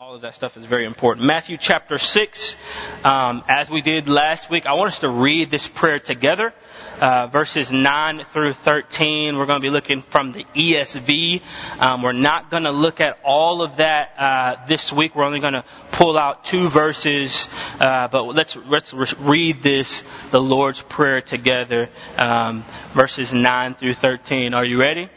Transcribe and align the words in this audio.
All 0.00 0.14
of 0.14 0.22
that 0.22 0.32
stuff 0.32 0.56
is 0.56 0.64
very 0.64 0.86
important. 0.86 1.26
Matthew 1.26 1.58
chapter 1.60 1.98
6, 1.98 2.56
um, 3.04 3.44
as 3.46 3.68
we 3.68 3.82
did 3.82 4.08
last 4.08 4.50
week, 4.50 4.64
I 4.64 4.72
want 4.72 4.94
us 4.94 5.00
to 5.00 5.10
read 5.10 5.50
this 5.50 5.68
prayer 5.74 5.98
together. 5.98 6.54
Uh, 6.98 7.26
verses 7.26 7.70
9 7.70 8.22
through 8.32 8.54
13. 8.64 9.36
We're 9.36 9.44
going 9.44 9.60
to 9.60 9.62
be 9.62 9.68
looking 9.68 10.02
from 10.10 10.32
the 10.32 10.46
ESV. 10.56 11.42
Um, 11.78 12.02
we're 12.02 12.12
not 12.12 12.50
going 12.50 12.62
to 12.62 12.70
look 12.70 13.00
at 13.00 13.18
all 13.22 13.62
of 13.62 13.76
that 13.76 14.18
uh, 14.18 14.66
this 14.66 14.90
week. 14.96 15.14
We're 15.14 15.26
only 15.26 15.40
going 15.40 15.52
to 15.52 15.66
pull 15.92 16.16
out 16.16 16.46
two 16.46 16.70
verses. 16.70 17.46
Uh, 17.78 18.08
but 18.10 18.22
let's 18.22 18.56
let's 18.64 18.94
read 19.20 19.62
this, 19.62 20.02
the 20.32 20.40
Lord's 20.40 20.82
prayer 20.88 21.20
together, 21.20 21.90
um, 22.16 22.64
verses 22.96 23.34
9 23.34 23.74
through 23.74 23.94
13. 23.96 24.54
Are 24.54 24.64
you 24.64 24.80
ready? 24.80 25.10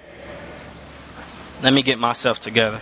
Let 1.61 1.71
me 1.71 1.83
get 1.83 1.99
myself 1.99 2.41
together. 2.41 2.81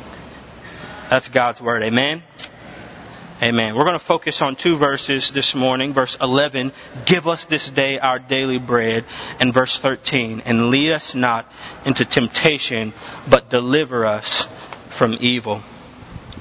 That's 1.11 1.27
God's 1.27 1.59
word. 1.59 1.83
Amen. 1.83 2.23
Amen. 3.43 3.75
We're 3.75 3.83
going 3.83 3.99
to 3.99 4.05
focus 4.05 4.41
on 4.41 4.55
two 4.55 4.77
verses 4.77 5.29
this 5.33 5.53
morning. 5.53 5.93
Verse 5.93 6.15
11, 6.21 6.71
give 7.05 7.27
us 7.27 7.45
this 7.49 7.69
day 7.69 7.99
our 7.99 8.17
daily 8.17 8.59
bread. 8.59 9.03
And 9.41 9.53
verse 9.53 9.77
13, 9.81 10.39
and 10.45 10.69
lead 10.69 10.93
us 10.93 11.13
not 11.13 11.47
into 11.85 12.05
temptation, 12.05 12.93
but 13.29 13.49
deliver 13.49 14.05
us 14.05 14.47
from 14.97 15.17
evil. 15.19 15.61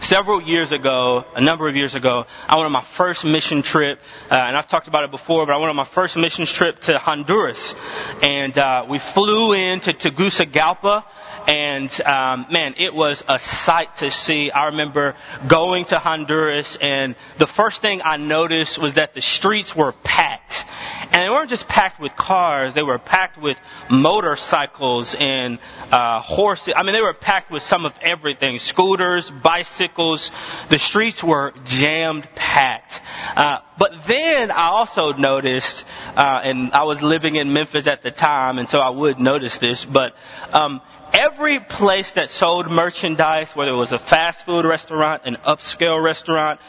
Several 0.03 0.41
years 0.41 0.73
ago, 0.73 1.25
a 1.35 1.41
number 1.43 1.69
of 1.69 1.77
years 1.77 1.95
ago, 1.95 2.25
I 2.47 2.57
went 2.57 2.67
on 2.67 2.73
my 2.73 2.87
first 2.97 3.25
mission 3.25 3.63
trip, 3.63 3.99
uh, 4.31 4.35
and 4.35 4.57
I've 4.57 4.69
talked 4.69 4.89
about 4.89 5.05
it 5.05 5.11
before, 5.11 5.45
but 5.45 5.53
I 5.53 5.57
went 5.59 5.69
on 5.69 5.77
my 5.77 5.89
first 5.95 6.17
mission 6.17 6.47
trip 6.47 6.79
to 6.83 6.99
Honduras. 6.99 7.75
And 8.23 8.57
uh, 8.57 8.87
we 8.89 8.99
flew 8.99 9.53
into 9.53 9.93
Tegucigalpa, 9.93 11.05
and 11.47 11.91
um, 12.03 12.47
man, 12.51 12.75
it 12.79 12.95
was 12.95 13.23
a 13.29 13.39
sight 13.39 13.97
to 13.99 14.11
see. 14.11 14.51
I 14.51 14.67
remember 14.67 15.17
going 15.51 15.85
to 15.87 15.99
Honduras, 15.99 16.79
and 16.81 17.15
the 17.39 17.47
first 17.47 17.83
thing 17.83 18.01
I 18.03 18.17
noticed 18.17 18.81
was 18.81 18.95
that 18.95 19.15
the 19.15 19.21
streets 19.23 19.75
were 19.77 19.93
packed. 20.03 20.65
And 21.13 21.25
they 21.25 21.29
weren't 21.29 21.51
just 21.51 21.67
packed 21.67 22.01
with 22.01 22.15
cars, 22.15 22.75
they 22.75 22.83
were 22.83 22.99
packed 22.99 23.41
with 23.41 23.57
motorcycles 23.91 25.17
and 25.19 25.59
uh, 25.91 26.21
horses. 26.21 26.75
I 26.77 26.85
mean, 26.85 26.95
they 26.95 27.01
were 27.01 27.15
packed 27.15 27.51
with 27.51 27.63
some 27.65 27.85
of 27.85 27.93
everything 28.01 28.59
scooters, 28.59 29.31
bicycles. 29.43 30.31
The 30.71 30.79
streets 30.79 31.23
were 31.23 31.53
jammed 31.65 32.29
packed. 32.37 32.95
Uh, 33.37 33.59
but 33.79 33.91
then 34.07 34.51
I 34.53 34.69
also 34.69 35.13
noticed, 35.13 35.85
uh, 36.15 36.41
and 36.45 36.73
I 36.73 36.85
was 36.85 37.03
living 37.03 37.37
in 37.37 37.53
Memphis 37.53 37.89
at 37.89 38.03
the 38.03 38.13
time, 38.13 38.59
and 38.59 38.69
so 38.69 38.79
I 38.79 38.91
would 38.91 39.19
notice 39.19 39.59
this, 39.59 39.85
but 39.85 40.13
um, 40.53 40.81
every 41.13 41.61
place 41.61 42.13
that 42.15 42.31
sold 42.31 42.71
merchandise, 42.71 43.51
whether 43.55 43.73
it 43.73 43.77
was 43.77 43.93
a 43.93 43.99
fast 43.99 44.45
food 44.47 44.65
restaurant, 44.65 45.23
an 45.25 45.37
upscale 45.47 46.03
restaurant, 46.03 46.61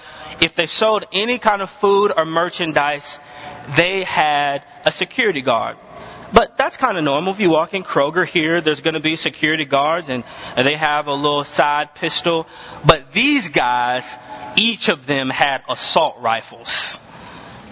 if 0.42 0.56
they 0.56 0.66
sold 0.66 1.06
any 1.14 1.38
kind 1.38 1.62
of 1.62 1.69
food 1.80 2.12
or 2.16 2.25
merchandise, 2.25 3.19
they 3.78 4.04
had 4.04 4.64
a 4.86 4.92
security 4.92 5.42
guard. 5.42 5.78
But 6.34 6.58
that's 6.58 6.78
kind 6.78 6.97
of 6.97 7.03
normal. 7.03 7.34
If 7.34 7.40
you 7.40 7.50
walk 7.50 7.74
in 7.74 7.84
Kroger 7.84 8.25
here, 8.25 8.62
there's 8.62 8.81
going 8.81 8.94
to 8.94 9.02
be 9.02 9.16
security 9.16 9.66
guards 9.66 10.09
and, 10.09 10.24
they 10.56 10.75
have 10.75 11.08
a 11.08 11.13
little 11.13 11.44
side 11.44 11.96
pistol. 11.96 12.46
But 12.85 13.12
these 13.13 13.50
guys, 13.50 14.16
each 14.56 14.88
of 14.90 15.06
them 15.08 15.30
had 15.30 15.62
assault 15.68 16.22
rifles. 16.22 17.00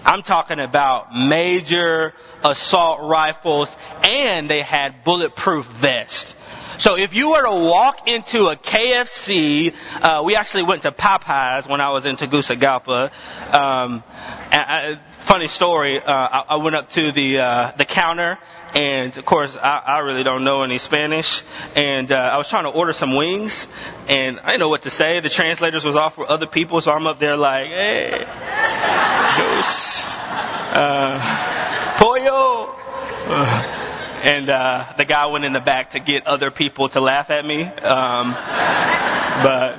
I'm 0.04 0.22
talking 0.22 0.60
about 0.60 1.14
major 1.14 2.12
assault 2.42 3.08
rifles 3.08 3.74
and 4.02 4.50
they 4.50 4.62
had 4.62 5.04
bulletproof 5.04 5.66
vests. 5.80 6.34
So 6.78 6.96
if 6.96 7.12
you 7.12 7.28
were 7.28 7.42
to 7.42 7.50
walk 7.50 8.08
into 8.08 8.46
a 8.46 8.56
KFC, 8.56 9.74
uh, 10.00 10.22
we 10.24 10.34
actually 10.34 10.62
went 10.62 10.82
to 10.82 10.92
Popeyes 10.92 11.68
when 11.68 11.80
I 11.82 11.90
was 11.90 12.06
in 12.06 12.16
Tegucigalpa. 12.16 13.10
Um, 13.52 14.02
I, 14.50 14.98
funny 15.30 15.46
story. 15.46 16.00
Uh, 16.00 16.10
I, 16.10 16.44
I 16.48 16.56
went 16.56 16.74
up 16.74 16.90
to 16.90 17.12
the 17.12 17.38
uh, 17.38 17.72
the 17.78 17.84
counter, 17.84 18.36
and 18.74 19.16
of 19.16 19.24
course, 19.24 19.56
I, 19.56 19.80
I 19.86 19.98
really 20.00 20.24
don't 20.24 20.42
know 20.42 20.64
any 20.64 20.78
Spanish, 20.78 21.40
and 21.76 22.10
uh, 22.10 22.16
I 22.16 22.36
was 22.36 22.50
trying 22.50 22.64
to 22.64 22.70
order 22.70 22.92
some 22.92 23.14
wings, 23.14 23.68
and 24.08 24.40
I 24.40 24.46
didn't 24.46 24.58
know 24.58 24.70
what 24.70 24.82
to 24.82 24.90
say. 24.90 25.20
The 25.20 25.30
translators 25.30 25.84
was 25.84 25.94
off 25.94 26.16
for 26.16 26.28
other 26.28 26.48
people, 26.48 26.80
so 26.80 26.90
I'm 26.90 27.06
up 27.06 27.20
there 27.20 27.36
like, 27.36 27.66
hey, 27.66 28.24
uh, 30.74 31.96
pollo. 32.00 32.74
Uh, 33.30 33.76
and 34.24 34.50
uh, 34.50 34.94
the 34.96 35.04
guy 35.04 35.26
went 35.26 35.44
in 35.44 35.52
the 35.52 35.60
back 35.60 35.90
to 35.92 36.00
get 36.00 36.26
other 36.26 36.50
people 36.50 36.88
to 36.88 37.00
laugh 37.00 37.30
at 37.30 37.44
me. 37.44 37.62
Um, 37.62 38.32
but 38.32 39.78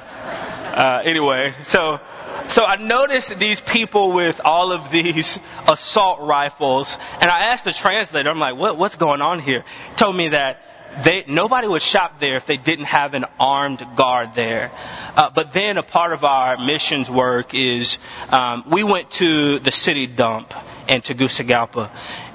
uh, 0.71 1.01
anyway, 1.03 1.53
so 1.65 1.99
so 2.51 2.63
I 2.65 2.77
noticed 2.77 3.33
these 3.39 3.61
people 3.61 4.13
with 4.13 4.39
all 4.43 4.71
of 4.71 4.91
these 4.91 5.39
assault 5.67 6.19
rifles, 6.21 6.95
and 6.99 7.29
I 7.29 7.51
asked 7.51 7.65
the 7.65 7.73
translator, 7.73 8.29
I'm 8.29 8.39
like, 8.39 8.57
what, 8.57 8.77
what's 8.77 8.95
going 8.95 9.21
on 9.21 9.39
here? 9.39 9.63
Told 9.97 10.15
me 10.15 10.29
that 10.29 10.57
they, 11.05 11.23
nobody 11.27 11.67
would 11.67 11.81
shop 11.81 12.19
there 12.19 12.35
if 12.35 12.45
they 12.45 12.57
didn't 12.57 12.85
have 12.85 13.13
an 13.13 13.25
armed 13.39 13.81
guard 13.95 14.29
there. 14.35 14.69
Uh, 14.73 15.29
but 15.33 15.53
then 15.53 15.77
a 15.77 15.83
part 15.83 16.11
of 16.11 16.23
our 16.23 16.57
missions 16.57 17.09
work 17.09 17.53
is 17.53 17.97
um, 18.29 18.65
we 18.71 18.83
went 18.83 19.11
to 19.11 19.59
the 19.59 19.71
city 19.71 20.07
dump 20.07 20.51
in 20.89 21.01
Tegucigalpa, 21.01 21.89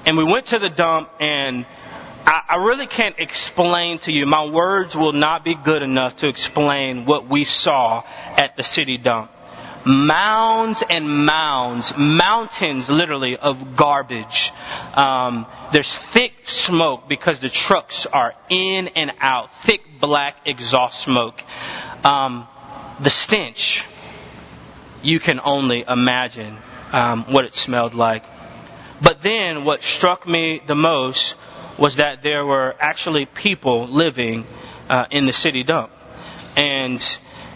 and 0.05 0.17
we 0.17 0.23
went 0.23 0.47
to 0.47 0.59
the 0.59 0.69
dump 0.69 1.09
and 1.19 1.65
I, 2.27 2.41
I 2.49 2.65
really 2.65 2.87
can't 2.87 3.15
explain 3.19 3.99
to 3.99 4.11
you. 4.11 4.25
My 4.25 4.51
words 4.51 4.95
will 4.95 5.13
not 5.13 5.45
be 5.45 5.55
good 5.55 5.81
enough 5.81 6.17
to 6.17 6.27
explain 6.27 7.05
what 7.05 7.29
we 7.29 7.45
saw 7.45 8.03
at 8.05 8.57
the 8.57 8.63
city 8.63 8.97
dump. 8.97 9.31
Mounds 9.87 10.83
and 10.89 11.25
mounds, 11.25 11.93
mountains 11.97 12.89
literally 12.89 13.37
of 13.37 13.77
garbage. 13.77 14.51
Um, 14.93 15.45
there's 15.71 15.97
thick 16.11 16.33
smoke 16.45 17.07
because 17.07 17.39
the 17.39 17.49
trucks 17.49 18.05
are 18.11 18.33
in 18.49 18.89
and 18.89 19.13
out. 19.19 19.49
Thick 19.65 19.81
black 20.01 20.35
exhaust 20.45 21.03
smoke. 21.03 21.35
Um, 22.03 22.47
the 23.01 23.09
stench, 23.09 23.85
you 25.03 25.21
can 25.21 25.39
only 25.41 25.85
imagine 25.87 26.57
um, 26.91 27.25
what 27.31 27.45
it 27.45 27.53
smelled 27.55 27.93
like. 27.93 28.23
But 29.01 29.21
then 29.23 29.63
what 29.63 29.83
struck 29.83 30.27
me 30.27 30.61
the 30.67 30.75
most 30.75 31.35
was 31.79 31.97
that 31.97 32.23
there 32.23 32.45
were 32.45 32.75
actually 32.79 33.25
people 33.25 33.87
living 33.87 34.45
uh, 34.89 35.05
in 35.11 35.25
the 35.25 35.33
city 35.33 35.63
dump. 35.63 35.91
And 36.55 36.99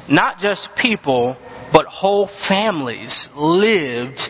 not 0.08 0.40
just 0.40 0.76
people, 0.76 1.38
but 1.72 1.86
whole 1.86 2.28
families 2.28 3.28
lived 3.36 4.22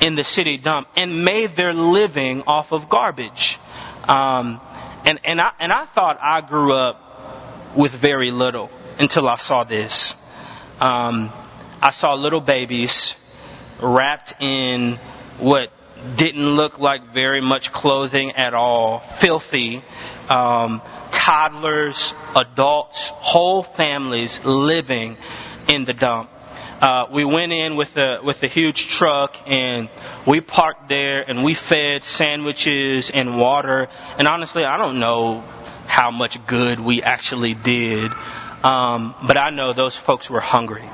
in 0.00 0.14
the 0.14 0.24
city 0.24 0.58
dump 0.58 0.88
and 0.96 1.24
made 1.24 1.56
their 1.56 1.72
living 1.72 2.42
off 2.42 2.72
of 2.72 2.88
garbage. 2.88 3.58
Um, 4.04 4.60
and, 5.04 5.20
and, 5.24 5.40
I, 5.40 5.52
and 5.58 5.72
I 5.72 5.86
thought 5.86 6.18
I 6.20 6.46
grew 6.46 6.72
up 6.72 7.76
with 7.76 7.92
very 8.00 8.30
little 8.30 8.70
until 8.98 9.28
I 9.28 9.36
saw 9.38 9.64
this. 9.64 10.14
Um, 10.80 11.30
I 11.80 11.90
saw 11.92 12.14
little 12.14 12.40
babies 12.40 13.14
wrapped 13.82 14.34
in 14.40 14.98
what 15.38 15.70
didn't 16.16 16.46
look 16.46 16.78
like 16.78 17.12
very 17.12 17.40
much 17.40 17.72
clothing 17.72 18.32
at 18.32 18.54
all, 18.54 19.02
filthy, 19.20 19.82
um, 20.28 20.80
toddlers, 21.12 22.14
adults, 22.34 23.10
whole 23.14 23.62
families 23.62 24.38
living 24.44 25.16
in 25.68 25.84
the 25.84 25.92
dump. 25.92 26.30
Uh, 26.80 27.06
we 27.10 27.24
went 27.24 27.52
in 27.52 27.76
with 27.76 27.96
a 27.96 28.18
with 28.22 28.42
a 28.42 28.48
huge 28.48 28.88
truck 28.88 29.34
and 29.46 29.88
we 30.26 30.42
parked 30.42 30.88
there 30.90 31.22
and 31.22 31.42
we 31.42 31.54
fed 31.54 32.04
sandwiches 32.04 33.10
and 33.12 33.38
water. 33.38 33.88
And 34.18 34.28
honestly, 34.28 34.62
I 34.62 34.76
don't 34.76 35.00
know 35.00 35.40
how 35.86 36.10
much 36.10 36.36
good 36.46 36.78
we 36.78 37.02
actually 37.02 37.54
did, 37.54 38.12
um, 38.62 39.14
but 39.26 39.38
I 39.38 39.48
know 39.50 39.72
those 39.72 39.96
folks 39.96 40.28
were 40.28 40.40
hungry 40.40 40.86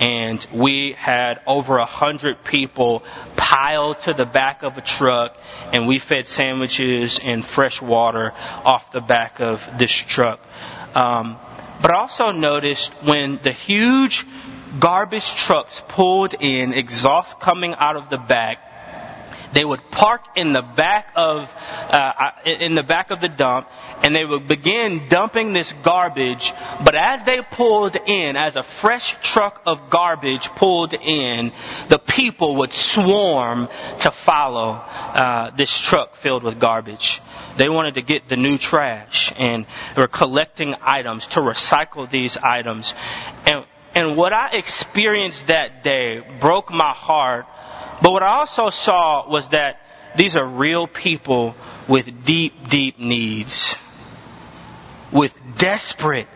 and 0.00 0.44
we 0.54 0.94
had 0.98 1.40
over 1.46 1.76
a 1.76 1.84
hundred 1.84 2.42
people 2.44 3.02
piled 3.36 4.00
to 4.00 4.14
the 4.14 4.24
back 4.24 4.62
of 4.62 4.76
a 4.76 4.80
truck 4.82 5.36
and 5.72 5.86
we 5.86 5.98
fed 5.98 6.26
sandwiches 6.26 7.20
and 7.22 7.44
fresh 7.44 7.80
water 7.80 8.32
off 8.34 8.90
the 8.92 9.00
back 9.00 9.40
of 9.40 9.60
this 9.78 9.92
truck. 9.92 10.40
Um, 10.94 11.38
but 11.80 11.90
I 11.90 11.98
also 11.98 12.30
noticed 12.30 12.92
when 13.04 13.40
the 13.42 13.52
huge 13.52 14.24
garbage 14.80 15.34
trucks 15.36 15.80
pulled 15.88 16.34
in, 16.34 16.72
exhaust 16.72 17.40
coming 17.40 17.74
out 17.74 17.96
of 17.96 18.10
the 18.10 18.18
back. 18.18 18.58
They 19.54 19.64
would 19.64 19.88
park 19.92 20.22
in 20.34 20.52
the 20.52 20.62
back 20.62 21.12
of 21.14 21.42
uh, 21.42 22.30
in 22.44 22.74
the 22.74 22.82
back 22.82 23.12
of 23.12 23.20
the 23.20 23.28
dump, 23.28 23.68
and 24.02 24.14
they 24.14 24.24
would 24.24 24.48
begin 24.48 25.06
dumping 25.08 25.52
this 25.52 25.72
garbage. 25.84 26.52
But 26.84 26.96
as 26.96 27.24
they 27.24 27.38
pulled 27.52 27.94
in, 27.94 28.36
as 28.36 28.56
a 28.56 28.64
fresh 28.80 29.14
truck 29.22 29.62
of 29.64 29.90
garbage 29.90 30.48
pulled 30.56 30.92
in, 30.92 31.52
the 31.88 32.00
people 32.00 32.56
would 32.56 32.72
swarm 32.72 33.68
to 34.00 34.10
follow 34.26 34.72
uh, 34.72 35.54
this 35.56 35.70
truck 35.88 36.16
filled 36.20 36.42
with 36.42 36.60
garbage. 36.60 37.20
They 37.56 37.68
wanted 37.68 37.94
to 37.94 38.02
get 38.02 38.28
the 38.28 38.36
new 38.36 38.58
trash 38.58 39.32
and 39.36 39.68
were 39.96 40.08
collecting 40.08 40.74
items 40.80 41.28
to 41.28 41.40
recycle 41.40 42.10
these 42.10 42.36
items. 42.36 42.92
And, 43.46 43.64
and 43.94 44.16
what 44.16 44.32
I 44.32 44.50
experienced 44.52 45.46
that 45.48 45.82
day 45.82 46.20
broke 46.40 46.70
my 46.70 46.92
heart. 46.92 47.46
But 48.02 48.12
what 48.12 48.22
I 48.22 48.38
also 48.38 48.70
saw 48.70 49.30
was 49.30 49.48
that 49.50 49.80
these 50.16 50.36
are 50.36 50.46
real 50.46 50.86
people 50.86 51.54
with 51.88 52.06
deep, 52.24 52.52
deep 52.68 52.98
needs. 52.98 53.74
With 55.12 55.32
desperate 55.58 56.26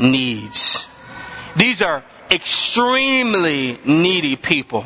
needs. 0.00 0.78
These 1.58 1.82
are 1.82 2.04
extremely 2.30 3.78
needy 3.84 4.36
people. 4.36 4.82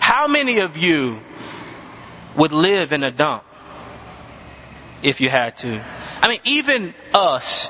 How 0.00 0.26
many 0.26 0.60
of 0.60 0.76
you 0.76 1.20
would 2.38 2.52
live 2.52 2.92
in 2.92 3.02
a 3.02 3.10
dump? 3.10 3.44
if 5.02 5.20
you 5.20 5.28
had 5.28 5.56
to. 5.56 5.68
I 5.68 6.28
mean, 6.28 6.40
even 6.44 6.94
us, 7.12 7.68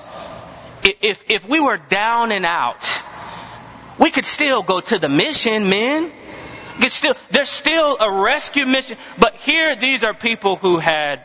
if, 0.82 1.18
if 1.28 1.48
we 1.48 1.60
were 1.60 1.76
down 1.76 2.32
and 2.32 2.46
out, 2.46 2.82
we 4.00 4.10
could 4.10 4.24
still 4.24 4.62
go 4.62 4.80
to 4.80 4.98
the 4.98 5.08
mission, 5.08 5.68
men. 5.68 6.12
Still, 6.88 7.14
there's 7.30 7.48
still 7.48 7.96
a 7.98 8.22
rescue 8.22 8.66
mission. 8.66 8.98
But 9.18 9.34
here, 9.36 9.76
these 9.76 10.02
are 10.02 10.14
people 10.14 10.56
who 10.56 10.78
had 10.78 11.24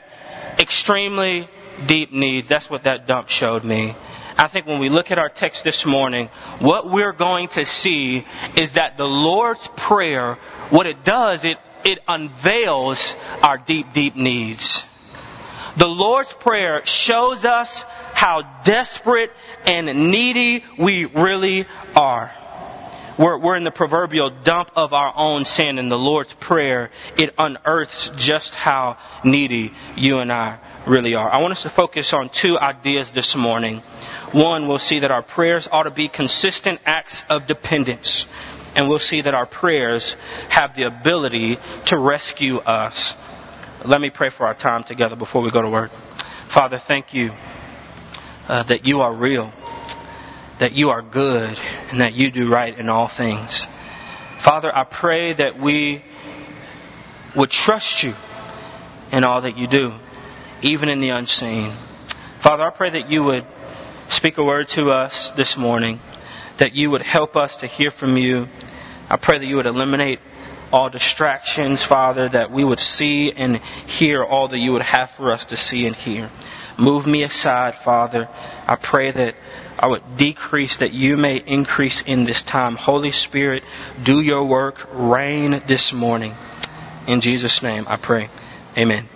extremely 0.58 1.50
deep 1.88 2.12
needs. 2.12 2.48
That's 2.48 2.70
what 2.70 2.86
that 2.86 3.08
dump 3.08 3.28
showed 3.28 3.64
me. 3.64 3.94
I 4.38 4.48
think 4.48 4.66
when 4.66 4.80
we 4.80 4.90
look 4.90 5.12
at 5.12 5.20
our 5.20 5.30
text 5.30 5.64
this 5.64 5.86
morning, 5.86 6.30
what 6.60 6.90
we're 6.90 7.14
going 7.14 7.50
to 7.50 7.66
see 7.66 8.26
is 8.58 8.74
that 8.74 8.98
the 8.98 9.06
Lord's 9.06 9.68
Prayer, 9.78 10.38
what 10.70 10.88
it 10.88 11.04
does, 11.04 11.44
it, 11.44 11.58
it 11.84 12.00
unveils 12.08 13.14
our 13.42 13.58
deep, 13.58 13.88
deep 13.94 14.16
needs. 14.16 14.84
The 15.78 15.88
Lord's 15.88 16.34
Prayer 16.40 16.82
shows 16.86 17.44
us 17.46 17.84
how 18.14 18.62
desperate 18.66 19.32
and 19.66 20.12
needy 20.12 20.64
we 20.80 21.06
really 21.06 21.66
are. 21.96 22.32
We're, 23.22 23.38
we're 23.38 23.56
in 23.56 23.64
the 23.64 23.72
proverbial 23.72 24.32
dump 24.44 24.72
of 24.76 24.94
our 24.94 25.14
own 25.16 25.46
sin, 25.46 25.78
and 25.78 25.92
the 25.92 25.96
Lord's 25.96 26.34
Prayer, 26.40 26.90
it 27.18 27.34
unearths 27.38 28.10
just 28.18 28.56
how 28.56 28.98
needy 29.24 29.72
you 29.96 30.20
and 30.20 30.32
I 30.32 30.60
really 30.88 31.14
are. 31.14 31.30
I 31.30 31.42
want 31.42 31.52
us 31.52 31.64
to 31.64 31.70
focus 31.70 32.14
on 32.14 32.30
two 32.30 32.58
ideas 32.58 33.12
this 33.14 33.36
morning. 33.36 33.84
One, 34.34 34.68
we'll 34.68 34.80
see 34.80 35.02
that 35.02 35.12
our 35.12 35.22
prayers 35.22 35.68
ought 35.72 35.84
to 35.84 35.92
be 35.92 36.10
consistent 36.10 36.80
acts 36.86 37.22
of 37.30 37.46
dependence. 37.46 38.26
And 38.74 38.90
we'll 38.90 39.00
see 39.00 39.22
that 39.22 39.34
our 39.34 39.46
prayers 39.46 40.16
have 40.50 40.76
the 40.76 40.84
ability 40.84 41.58
to 41.88 42.00
rescue 42.00 42.58
us 42.58 43.14
let 43.86 44.00
me 44.00 44.12
pray 44.12 44.30
for 44.30 44.46
our 44.46 44.54
time 44.54 44.84
together 44.84 45.16
before 45.16 45.42
we 45.42 45.50
go 45.50 45.62
to 45.62 45.70
work. 45.70 45.92
Father, 46.54 46.80
thank 46.86 47.16
you 47.16 47.32
uh, 48.48 48.64
that 48.64 48.86
you 48.86 49.02
are 49.02 49.14
real, 49.14 49.52
that 50.62 50.74
you 50.74 50.92
are 50.92 51.02
good, 51.02 51.58
and 51.90 52.02
that 52.02 52.14
you 52.14 52.30
do 52.30 52.48
right 52.48 52.78
in 52.78 52.88
all 52.88 53.08
things. 53.08 53.66
Father, 54.46 54.72
I 54.74 54.84
pray 54.84 55.34
that 55.34 55.60
we 55.60 56.04
would 57.36 57.50
trust 57.50 58.04
you 58.04 58.14
in 59.12 59.24
all 59.24 59.42
that 59.42 59.58
you 59.58 59.66
do, 59.66 59.92
even 60.62 60.88
in 60.88 61.02
the 61.02 61.10
unseen. 61.10 61.76
Father, 62.44 62.62
I 62.62 62.70
pray 62.70 62.92
that 62.92 63.10
you 63.10 63.24
would 63.24 63.48
speak 64.12 64.38
a 64.38 64.44
word 64.44 64.68
to 64.76 64.92
us 64.92 65.32
this 65.36 65.58
morning, 65.58 66.00
that 66.60 66.74
you 66.74 66.92
would 66.92 67.02
help 67.02 67.36
us 67.36 67.58
to 67.58 67.68
hear 67.68 67.90
from 67.90 68.16
you. 68.16 68.46
I 69.10 69.18
pray 69.20 69.40
that 69.40 69.46
you 69.48 69.56
would 69.56 69.66
eliminate 69.66 70.20
all 70.72 70.92
distractions, 70.92 71.84
Father, 71.84 72.30
that 72.30 72.52
we 72.52 72.64
would 72.64 72.80
see 72.80 73.32
and 73.36 73.58
hear 73.58 74.24
all 74.24 74.48
that 74.50 74.60
you 74.60 74.74
would 74.74 74.84
have 74.84 75.10
for 75.18 75.32
us 75.32 75.44
to 75.48 75.58
see 75.58 75.88
and 75.88 75.96
hear. 75.96 76.30
Move 76.82 77.06
me 77.06 77.22
aside, 77.22 77.76
Father. 77.86 78.28
I 78.28 78.76
pray 78.76 79.12
that 79.12 79.36
I 79.78 79.86
would 79.86 80.02
decrease 80.18 80.78
that 80.78 80.92
you 80.92 81.16
may 81.16 81.38
increase 81.38 82.02
in 82.08 82.24
this 82.24 82.42
time. 82.42 82.76
Holy 82.76 83.12
Spirit, 83.12 83.62
do 84.04 84.20
your 84.20 84.48
work. 84.48 84.88
Reign 84.92 85.62
this 85.68 85.94
morning. 85.94 86.34
In 87.08 87.22
Jesus' 87.22 87.62
name, 87.62 87.86
I 87.88 87.98
pray. 87.98 88.30
Amen. 88.76 89.08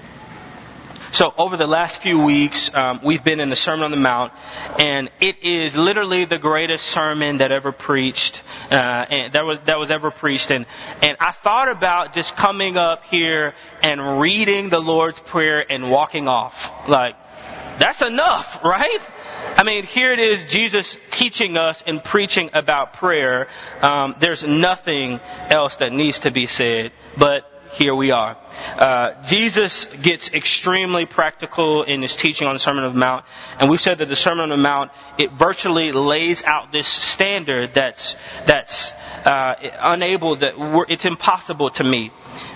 So 1.12 1.34
over 1.38 1.58
the 1.58 1.66
last 1.66 2.04
few 2.04 2.22
weeks, 2.22 2.70
um, 2.74 3.00
we've 3.04 3.24
been 3.24 3.40
in 3.40 3.50
the 3.50 3.56
Sermon 3.56 3.86
on 3.86 3.92
the 3.92 3.98
Mount, 3.98 4.34
and 4.78 5.10
it 5.20 5.38
is 5.44 5.76
literally 5.76 6.26
the 6.26 6.38
greatest 6.38 6.84
sermon 6.86 7.38
that 7.38 7.52
ever 7.52 7.72
preached, 7.72 8.44
uh, 8.70 8.76
and 8.76 9.34
that 9.34 9.44
was 9.46 9.60
that 9.66 9.80
was 9.80 9.90
ever 9.90 10.12
preached. 10.12 10.52
And 10.52 10.68
and 11.02 11.18
I 11.20 11.34
thought 11.42 11.70
about 11.72 12.14
just 12.14 12.36
coming 12.36 12.78
up 12.78 13.04
here 13.06 13.54
and 13.82 14.20
reading 14.20 14.70
the 14.70 14.80
Lord's 14.80 15.20
Prayer 15.22 15.66
and 15.68 15.90
walking 15.90 16.28
off. 16.28 16.54
Like 16.88 17.16
that's 17.80 18.02
enough, 18.02 18.64
right? 18.64 19.00
I 19.58 19.64
mean, 19.64 19.84
here 19.84 20.12
it 20.12 20.20
is, 20.20 20.44
Jesus 20.50 20.98
teaching 21.12 21.58
us 21.58 21.82
and 21.86 22.04
preaching 22.04 22.50
about 22.54 22.94
prayer. 22.94 23.48
Um, 23.82 24.16
there's 24.20 24.44
nothing 24.44 25.20
else 25.50 25.78
that 25.78 25.92
needs 25.92 26.20
to 26.20 26.32
be 26.32 26.48
said, 26.48 26.92
but 27.18 27.44
here 27.74 27.96
we 27.96 28.12
are. 28.12 28.38
Uh, 28.78 29.24
Jesus 29.28 29.86
gets 30.04 30.32
extremely 30.32 31.06
practical 31.06 31.84
in 31.84 32.02
his 32.02 32.16
teaching 32.16 32.48
on 32.48 32.56
the 32.56 32.60
Sermon 32.60 32.84
on 32.84 32.94
the 32.94 33.00
Mount, 33.00 33.26
and 33.60 33.70
we've 33.70 33.80
said 33.80 33.98
that 34.00 34.08
the 34.08 34.16
Sermon 34.16 34.44
on 34.44 34.50
the 34.50 34.58
Mount 34.58 34.92
it 35.18 35.32
virtually 35.38 35.92
lays 35.92 36.42
out 36.44 36.72
this 36.72 36.88
standard 37.14 37.72
that's 37.74 38.16
that's 38.48 38.92
uh, 39.26 39.56
unable 39.80 40.38
that 40.38 40.54
it's 40.90 41.06
impossible 41.06 41.70
to 41.72 41.84
meet. 41.84 42.12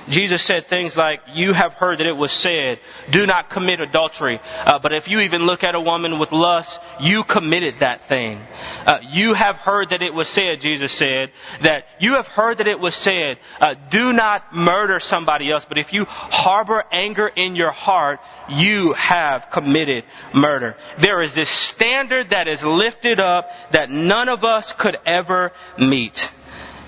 Jesus 0.09 0.45
said 0.45 0.65
things 0.67 0.95
like, 0.97 1.19
You 1.33 1.53
have 1.53 1.73
heard 1.73 1.99
that 1.99 2.07
it 2.07 2.15
was 2.15 2.31
said, 2.31 2.79
do 3.11 3.25
not 3.25 3.49
commit 3.49 3.79
adultery. 3.79 4.39
Uh, 4.43 4.79
but 4.81 4.93
if 4.93 5.07
you 5.07 5.19
even 5.19 5.41
look 5.41 5.63
at 5.63 5.75
a 5.75 5.81
woman 5.81 6.19
with 6.19 6.31
lust, 6.31 6.79
you 6.99 7.23
committed 7.23 7.75
that 7.79 8.07
thing. 8.07 8.37
Uh, 8.37 8.99
you 9.09 9.33
have 9.33 9.57
heard 9.57 9.89
that 9.89 10.01
it 10.01 10.13
was 10.13 10.27
said, 10.27 10.61
Jesus 10.61 10.97
said, 10.97 11.31
that 11.63 11.83
you 11.99 12.13
have 12.13 12.25
heard 12.25 12.57
that 12.57 12.67
it 12.67 12.79
was 12.79 12.95
said, 12.95 13.37
uh, 13.59 13.75
do 13.91 14.11
not 14.11 14.53
murder 14.53 14.99
somebody 14.99 15.51
else. 15.51 15.65
But 15.67 15.77
if 15.77 15.93
you 15.93 16.05
harbor 16.05 16.83
anger 16.91 17.27
in 17.27 17.55
your 17.55 17.71
heart, 17.71 18.19
you 18.49 18.93
have 18.93 19.45
committed 19.53 20.03
murder. 20.33 20.75
There 21.01 21.21
is 21.21 21.35
this 21.35 21.49
standard 21.49 22.31
that 22.31 22.47
is 22.47 22.63
lifted 22.63 23.19
up 23.19 23.45
that 23.71 23.89
none 23.89 24.29
of 24.29 24.43
us 24.43 24.73
could 24.79 24.97
ever 25.05 25.51
meet. 25.77 26.19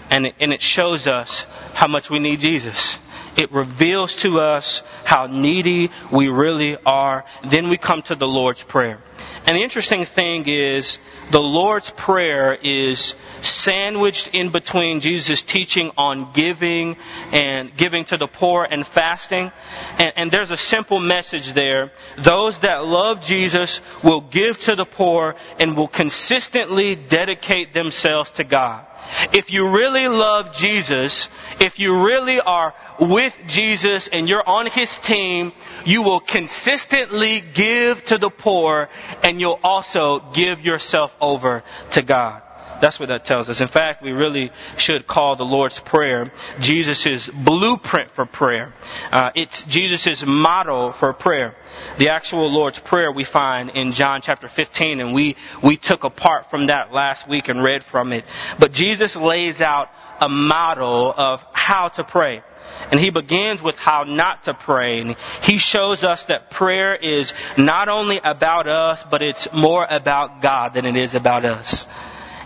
And 0.10 0.25
it, 0.25 0.36
and 0.40 0.51
it 0.51 0.62
shows 0.62 1.08
us 1.08 1.46
how 1.74 1.88
much 1.88 2.10
we 2.10 2.20
need 2.20 2.40
Jesus. 2.40 3.00
It 3.38 3.52
reveals 3.52 4.16
to 4.24 4.40
us 4.40 4.82
how 5.06 5.28
needy 5.28 5.90
we 6.14 6.28
really 6.28 6.78
are. 6.86 7.24
Then 7.50 7.70
we 7.70 7.78
come 7.78 8.02
to 8.04 8.16
the 8.16 8.28
Lord's 8.28 8.64
Prayer. 8.64 9.02
And 9.46 9.58
the 9.58 9.64
interesting 9.64 10.06
thing 10.06 10.48
is, 10.48 10.98
the 11.32 11.40
Lord's 11.40 11.92
Prayer 11.98 12.54
is 12.54 13.16
sandwiched 13.42 14.30
in 14.34 14.52
between 14.52 15.02
Jesus' 15.02 15.42
teaching 15.42 15.92
on 15.98 16.32
giving 16.34 16.96
and 17.32 17.76
giving 17.76 18.06
to 18.06 18.18
the 18.18 18.28
poor 18.28 18.68
and 18.70 18.86
fasting. 18.86 19.52
And, 19.98 20.14
and, 20.16 20.32
there's 20.32 20.52
a 20.52 20.58
simple 20.58 21.00
message 21.00 21.54
there. 21.56 21.92
Those 22.24 22.60
that 22.62 22.86
love 22.86 23.22
Jesus 23.22 23.82
will 24.04 24.22
give 24.30 24.58
to 24.60 24.76
the 24.76 24.86
poor 24.86 25.36
and 25.60 25.76
will 25.76 25.88
consistently 25.88 26.96
dedicate 26.96 27.74
themselves 27.74 28.30
to 28.32 28.44
God. 28.44 28.86
If 29.34 29.51
you 29.51 29.70
really 29.70 30.08
love 30.08 30.53
Jesus, 30.56 31.27
if 31.60 31.80
you 31.80 32.06
really 32.06 32.39
are 32.39 32.74
with 33.00 33.34
Jesus 33.48 34.10
and 34.12 34.27
you're 34.27 34.48
on 34.48 34.68
His 34.68 34.98
team, 35.03 35.51
you 35.86 36.01
will 36.01 36.22
consistently 36.22 37.41
give 37.41 38.03
to 38.06 38.18
the 38.18 38.30
poor 38.30 38.89
and 39.24 39.39
you'll 39.39 39.60
also 39.63 40.32
give 40.34 40.62
yourself 40.62 41.12
over 41.20 41.63
to 41.94 42.01
God. 42.01 42.41
That's 42.82 43.00
what 43.00 43.10
that 43.10 43.26
tells 43.26 43.48
us. 43.50 43.62
In 43.62 43.68
fact, 43.68 44.04
we 44.04 44.12
really 44.12 44.52
should 44.78 45.08
call 45.08 45.36
the 45.36 45.44
Lord's 45.44 45.80
Prayer 45.80 46.32
Jesus' 46.60 47.30
blueprint 47.46 48.12
for 48.12 48.26
prayer. 48.26 48.74
Uh, 49.12 49.30
it's 49.36 49.64
Jesus' 49.64 50.24
model 50.26 50.92
for 50.92 51.14
prayer. 51.14 51.56
The 52.00 52.10
actual 52.10 52.52
Lord's 52.52 52.80
Prayer 52.80 53.12
we 53.12 53.26
find 53.26 53.70
in 53.70 53.94
John 53.94 54.22
chapter 54.24 54.48
15, 54.48 55.00
and 55.00 55.14
we, 55.14 55.36
we 55.64 55.78
took 55.78 56.04
apart 56.04 56.50
from 56.50 56.68
that 56.68 56.92
last 56.92 57.30
week 57.30 57.48
and 57.48 57.64
read 57.64 57.84
from 57.84 58.12
it. 58.14 58.26
But 58.60 58.72
Jesus 58.72 59.16
lays 59.16 59.62
out 59.62 59.90
a 60.20 60.30
model 60.30 61.14
of 61.16 61.40
how 61.54 61.90
to 61.90 62.04
pray. 62.04 62.44
And 62.92 63.00
he 63.00 63.10
begins 63.10 63.62
with 63.62 63.76
how 63.76 64.04
not 64.04 64.46
to 64.46 64.54
pray. 64.54 65.00
And 65.00 65.16
he 65.42 65.58
shows 65.58 66.04
us 66.04 66.26
that 66.26 66.52
prayer 66.52 66.96
is 66.96 67.34
not 67.58 67.90
only 67.90 68.20
about 68.24 68.68
us, 68.68 69.04
but 69.10 69.22
it's 69.22 69.48
more 69.54 69.86
about 69.90 70.42
God 70.42 70.74
than 70.74 70.86
it 70.86 70.96
is 70.96 71.14
about 71.14 71.46
us. 71.46 71.86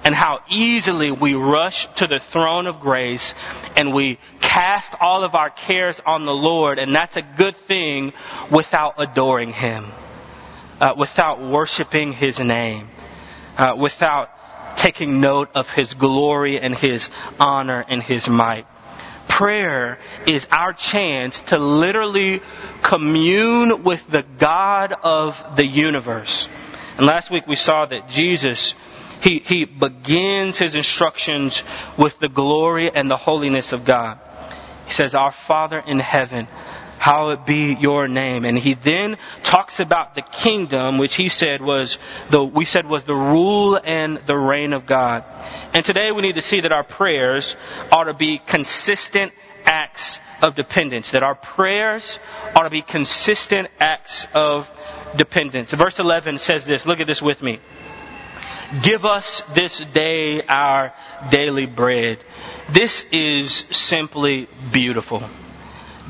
And 0.05 0.13
how 0.13 0.41
easily 0.51 1.11
we 1.11 1.33
rush 1.33 1.87
to 1.97 2.05
the 2.05 2.21
throne 2.31 2.67
of 2.67 2.79
grace 2.79 3.33
and 3.75 3.93
we 3.93 4.19
cast 4.39 4.93
all 5.01 5.23
of 5.23 5.33
our 5.33 5.49
cares 5.49 5.99
on 6.05 6.25
the 6.25 6.31
Lord, 6.31 6.77
and 6.77 6.95
that's 6.95 7.17
a 7.17 7.23
good 7.37 7.55
thing 7.67 8.13
without 8.53 8.93
adoring 8.99 9.51
Him, 9.51 9.91
uh, 10.79 10.93
without 10.97 11.41
worshiping 11.41 12.13
His 12.13 12.39
name, 12.39 12.87
uh, 13.57 13.75
without 13.81 14.29
taking 14.77 15.21
note 15.21 15.49
of 15.55 15.65
His 15.67 15.95
glory 15.95 16.59
and 16.59 16.75
His 16.75 17.09
honor 17.39 17.83
and 17.89 18.01
His 18.03 18.29
might. 18.29 18.67
Prayer 19.27 19.97
is 20.27 20.45
our 20.51 20.73
chance 20.73 21.41
to 21.47 21.57
literally 21.57 22.41
commune 22.87 23.83
with 23.83 24.01
the 24.11 24.23
God 24.39 24.93
of 24.93 25.57
the 25.57 25.65
universe. 25.65 26.47
And 26.97 27.05
last 27.05 27.31
week 27.31 27.47
we 27.47 27.55
saw 27.55 27.85
that 27.87 28.07
Jesus, 28.09 28.75
he, 29.21 29.39
he 29.39 29.65
begins 29.65 30.57
his 30.57 30.75
instructions 30.75 31.63
with 31.97 32.13
the 32.19 32.29
glory 32.29 32.91
and 32.93 33.09
the 33.09 33.17
holiness 33.17 33.73
of 33.73 33.85
God. 33.85 34.19
He 34.85 34.93
says, 34.93 35.15
Our 35.15 35.33
Father 35.47 35.79
in 35.79 35.99
heaven, 35.99 36.45
hallowed 36.45 37.45
be 37.45 37.75
your 37.79 38.07
name. 38.07 38.45
And 38.45 38.57
he 38.57 38.75
then 38.75 39.17
talks 39.43 39.79
about 39.79 40.15
the 40.15 40.21
kingdom, 40.21 40.97
which 40.97 41.15
he 41.15 41.29
said 41.29 41.61
was 41.61 41.97
the, 42.31 42.43
we 42.43 42.65
said 42.65 42.87
was 42.87 43.03
the 43.03 43.15
rule 43.15 43.75
and 43.75 44.21
the 44.27 44.37
reign 44.37 44.73
of 44.73 44.85
God. 44.85 45.23
And 45.73 45.85
today 45.85 46.11
we 46.11 46.21
need 46.21 46.35
to 46.35 46.41
see 46.41 46.61
that 46.61 46.71
our 46.71 46.83
prayers 46.83 47.55
ought 47.91 48.05
to 48.05 48.13
be 48.13 48.39
consistent 48.47 49.33
acts 49.65 50.19
of 50.41 50.55
dependence, 50.55 51.11
that 51.11 51.23
our 51.23 51.35
prayers 51.35 52.19
ought 52.55 52.63
to 52.63 52.69
be 52.69 52.81
consistent 52.81 53.69
acts 53.79 54.25
of 54.33 54.65
dependence. 55.17 55.73
Verse 55.73 55.99
11 55.99 56.39
says 56.39 56.65
this. 56.65 56.85
Look 56.85 56.99
at 56.99 57.07
this 57.07 57.21
with 57.21 57.41
me. 57.41 57.59
Give 58.83 59.05
us 59.05 59.43
this 59.53 59.83
day 59.93 60.41
our 60.41 60.93
daily 61.31 61.65
bread. 61.65 62.17
This 62.73 63.05
is 63.11 63.65
simply 63.71 64.47
beautiful. 64.73 65.21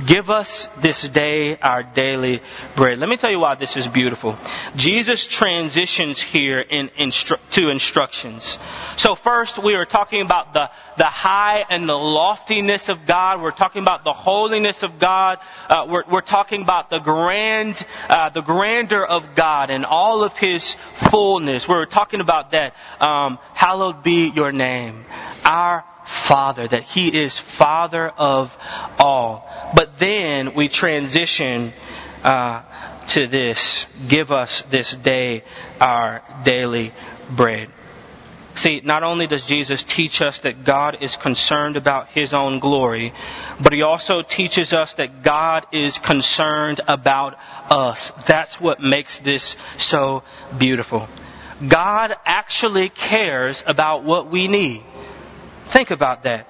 Give 0.07 0.29
us 0.29 0.67
this 0.83 1.07
day 1.13 1.57
our 1.57 1.81
daily 1.81 2.41
bread. 2.75 2.97
Let 2.99 3.07
me 3.07 3.15
tell 3.15 3.31
you 3.31 3.39
why 3.39 3.55
this 3.55 3.77
is 3.77 3.87
beautiful. 3.87 4.37
Jesus 4.75 5.25
transitions 5.25 6.21
here 6.21 6.59
in 6.59 6.89
instru- 6.99 7.39
to 7.53 7.69
instructions. 7.69 8.57
So 8.97 9.15
first 9.15 9.57
we 9.63 9.75
are 9.75 9.85
talking 9.85 10.21
about 10.21 10.53
the, 10.53 10.69
the 10.97 11.05
high 11.05 11.63
and 11.69 11.87
the 11.87 11.93
loftiness 11.93 12.89
of 12.89 13.07
God. 13.07 13.41
We're 13.41 13.51
talking 13.51 13.81
about 13.81 14.03
the 14.03 14.11
holiness 14.11 14.83
of 14.83 14.99
God. 14.99 15.37
Uh, 15.69 15.87
we're, 15.89 16.03
we're 16.11 16.21
talking 16.21 16.61
about 16.61 16.89
the 16.89 16.99
grand, 16.99 17.77
uh, 18.09 18.31
the 18.31 18.41
grandeur 18.41 19.05
of 19.05 19.33
God 19.33 19.69
and 19.69 19.85
all 19.85 20.25
of 20.25 20.33
His 20.33 20.75
fullness. 21.09 21.67
We're 21.69 21.85
talking 21.85 22.19
about 22.19 22.51
that. 22.51 22.73
Um, 22.99 23.39
hallowed 23.53 24.03
be 24.03 24.29
your 24.35 24.51
name. 24.51 25.05
Our 25.45 25.85
Father, 26.27 26.67
that 26.67 26.83
He 26.83 27.07
is 27.23 27.39
Father 27.57 28.07
of 28.07 28.49
all. 28.99 29.47
But 29.75 29.99
then 29.99 30.55
we 30.55 30.69
transition 30.69 31.73
uh, 32.23 33.05
to 33.13 33.27
this 33.27 33.85
give 34.09 34.31
us 34.31 34.63
this 34.71 34.95
day 35.03 35.43
our 35.79 36.23
daily 36.43 36.91
bread. 37.35 37.69
See, 38.55 38.81
not 38.85 39.03
only 39.03 39.27
does 39.27 39.45
Jesus 39.45 39.83
teach 39.83 40.21
us 40.21 40.39
that 40.41 40.65
God 40.65 40.97
is 41.01 41.17
concerned 41.17 41.75
about 41.75 42.07
His 42.09 42.33
own 42.33 42.59
glory, 42.59 43.11
but 43.61 43.73
He 43.73 43.81
also 43.81 44.21
teaches 44.21 44.71
us 44.71 44.93
that 44.95 45.23
God 45.23 45.65
is 45.73 45.97
concerned 45.97 46.79
about 46.87 47.35
us. 47.69 48.11
That's 48.27 48.59
what 48.59 48.79
makes 48.79 49.19
this 49.19 49.57
so 49.77 50.23
beautiful. 50.57 51.07
God 51.69 52.13
actually 52.25 52.89
cares 52.89 53.61
about 53.65 54.05
what 54.05 54.31
we 54.31 54.47
need. 54.47 54.83
Think 55.75 55.91
about 55.91 56.23
that. 56.23 56.47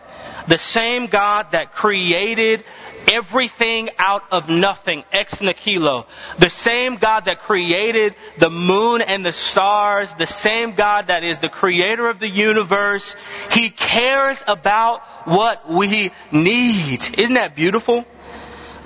The 0.48 0.60
same 0.60 1.08
God 1.08 1.48
that 1.54 1.72
created 1.72 2.64
everything 3.12 3.90
out 3.98 4.22
of 4.32 4.50
nothing, 4.50 5.04
ex 5.12 5.42
nihilo. 5.42 6.06
The 6.40 6.52
same 6.52 6.98
God 6.98 7.26
that 7.26 7.40
created 7.40 8.14
the 8.40 8.52
moon 8.52 9.02
and 9.02 9.26
the 9.26 9.32
stars, 9.32 10.14
the 10.20 10.28
same 10.28 10.76
God 10.76 11.08
that 11.08 11.24
is 11.24 11.40
the 11.40 11.50
creator 11.50 12.08
of 12.08 12.20
the 12.20 12.30
universe, 12.30 13.16
He 13.50 13.72
cares 13.72 14.38
about 14.46 15.00
what 15.28 15.74
we 15.74 16.12
need. 16.32 17.00
Isn't 17.18 17.34
that 17.34 17.56
beautiful? 17.56 18.06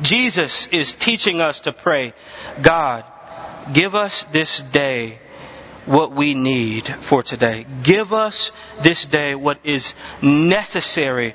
Jesus 0.01 0.69
is 0.72 0.96
teaching 1.01 1.41
us 1.41 1.60
to 1.62 1.74
pray, 1.74 2.13
God, 2.63 3.03
give 3.74 3.93
us 3.93 4.24
this 4.31 4.63
day 4.72 5.19
what 5.89 6.15
we 6.15 6.36
need 6.36 6.88
for 7.10 7.24
today. 7.24 7.65
Give 7.84 8.13
us 8.13 8.51
this 8.84 9.05
day 9.05 9.34
what 9.34 9.65
is 9.65 9.91
necessary 10.22 11.34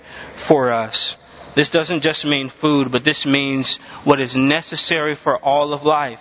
for 0.49 0.73
us. 0.73 1.16
This 1.56 1.70
doesn't 1.70 2.02
just 2.02 2.25
mean 2.25 2.50
food, 2.61 2.90
but 2.90 3.04
this 3.04 3.26
means 3.26 3.78
what 4.04 4.20
is 4.20 4.37
necessary 4.37 5.16
for 5.16 5.37
all 5.38 5.73
of 5.73 5.82
life. 5.82 6.20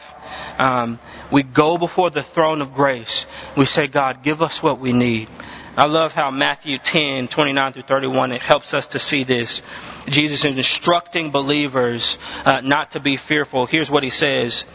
Um, 0.58 1.00
we 1.32 1.44
go 1.44 1.78
before 1.78 2.10
the 2.10 2.24
throne 2.24 2.62
of 2.62 2.74
grace. 2.74 3.26
We 3.58 3.66
say, 3.66 3.88
God, 3.88 4.24
give 4.24 4.42
us 4.42 4.62
what 4.62 4.80
we 4.80 4.94
need. 4.94 5.30
I 5.76 5.88
love 5.88 6.12
how 6.12 6.30
Matthew 6.30 6.78
10, 6.78 7.30
29 7.30 7.74
through 7.74 7.84
31, 7.84 8.32
it 8.32 8.42
helps 8.42 8.76
us 8.76 8.86
to 8.88 9.00
see 9.00 9.24
this. 9.24 9.64
Jesus 10.06 10.46
is 10.46 10.56
instructing 10.56 11.32
believers 11.32 12.16
uh, 12.46 12.62
not 12.62 12.92
to 12.92 13.00
be 13.00 13.18
fearful. 13.18 13.66
Here's 13.66 13.90
what 13.90 14.04
he 14.04 14.12
says. 14.12 14.66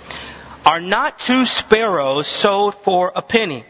Are 0.65 0.81
not 0.81 1.19
two 1.19 1.45
sparrows 1.45 2.27
sold 2.27 2.75
for 2.85 3.12
a 3.15 3.23
penny? 3.23 3.65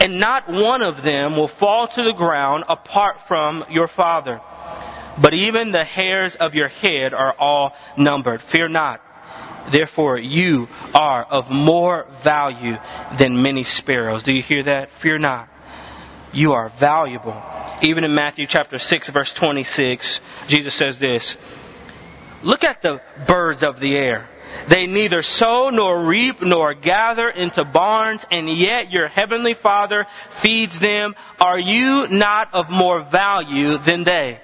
And 0.00 0.20
not 0.20 0.48
one 0.48 0.82
of 0.82 1.02
them 1.02 1.36
will 1.36 1.48
fall 1.48 1.88
to 1.88 2.02
the 2.02 2.12
ground 2.12 2.64
apart 2.68 3.16
from 3.26 3.64
your 3.68 3.88
Father. 3.88 4.40
But 5.20 5.34
even 5.34 5.72
the 5.72 5.84
hairs 5.84 6.36
of 6.36 6.54
your 6.54 6.68
head 6.68 7.12
are 7.12 7.34
all 7.38 7.74
numbered. 7.96 8.40
Fear 8.42 8.68
not. 8.68 9.00
Therefore, 9.72 10.18
you 10.18 10.68
are 10.94 11.24
of 11.24 11.50
more 11.50 12.06
value 12.24 12.76
than 13.18 13.42
many 13.42 13.64
sparrows. 13.64 14.22
Do 14.22 14.32
you 14.32 14.42
hear 14.42 14.62
that? 14.64 14.90
Fear 15.02 15.18
not. 15.18 15.48
You 16.32 16.52
are 16.52 16.70
valuable. 16.78 17.42
Even 17.82 18.04
in 18.04 18.14
Matthew 18.14 18.46
chapter 18.46 18.78
6 18.78 19.10
verse 19.10 19.32
26, 19.32 20.20
Jesus 20.48 20.74
says 20.74 20.98
this, 20.98 21.36
Look 22.42 22.62
at 22.62 22.82
the 22.82 23.00
birds 23.26 23.62
of 23.62 23.80
the 23.80 23.96
air. 23.96 24.28
They 24.68 24.86
neither 24.86 25.22
sow 25.22 25.70
nor 25.70 26.06
reap 26.06 26.42
nor 26.42 26.74
gather 26.74 27.28
into 27.28 27.64
barns, 27.64 28.26
and 28.30 28.48
yet 28.50 28.90
your 28.90 29.08
heavenly 29.08 29.54
Father 29.54 30.06
feeds 30.42 30.78
them. 30.78 31.14
Are 31.40 31.58
you 31.58 32.06
not 32.08 32.52
of 32.52 32.70
more 32.70 33.06
value 33.10 33.78
than 33.78 34.04
they? 34.04 34.40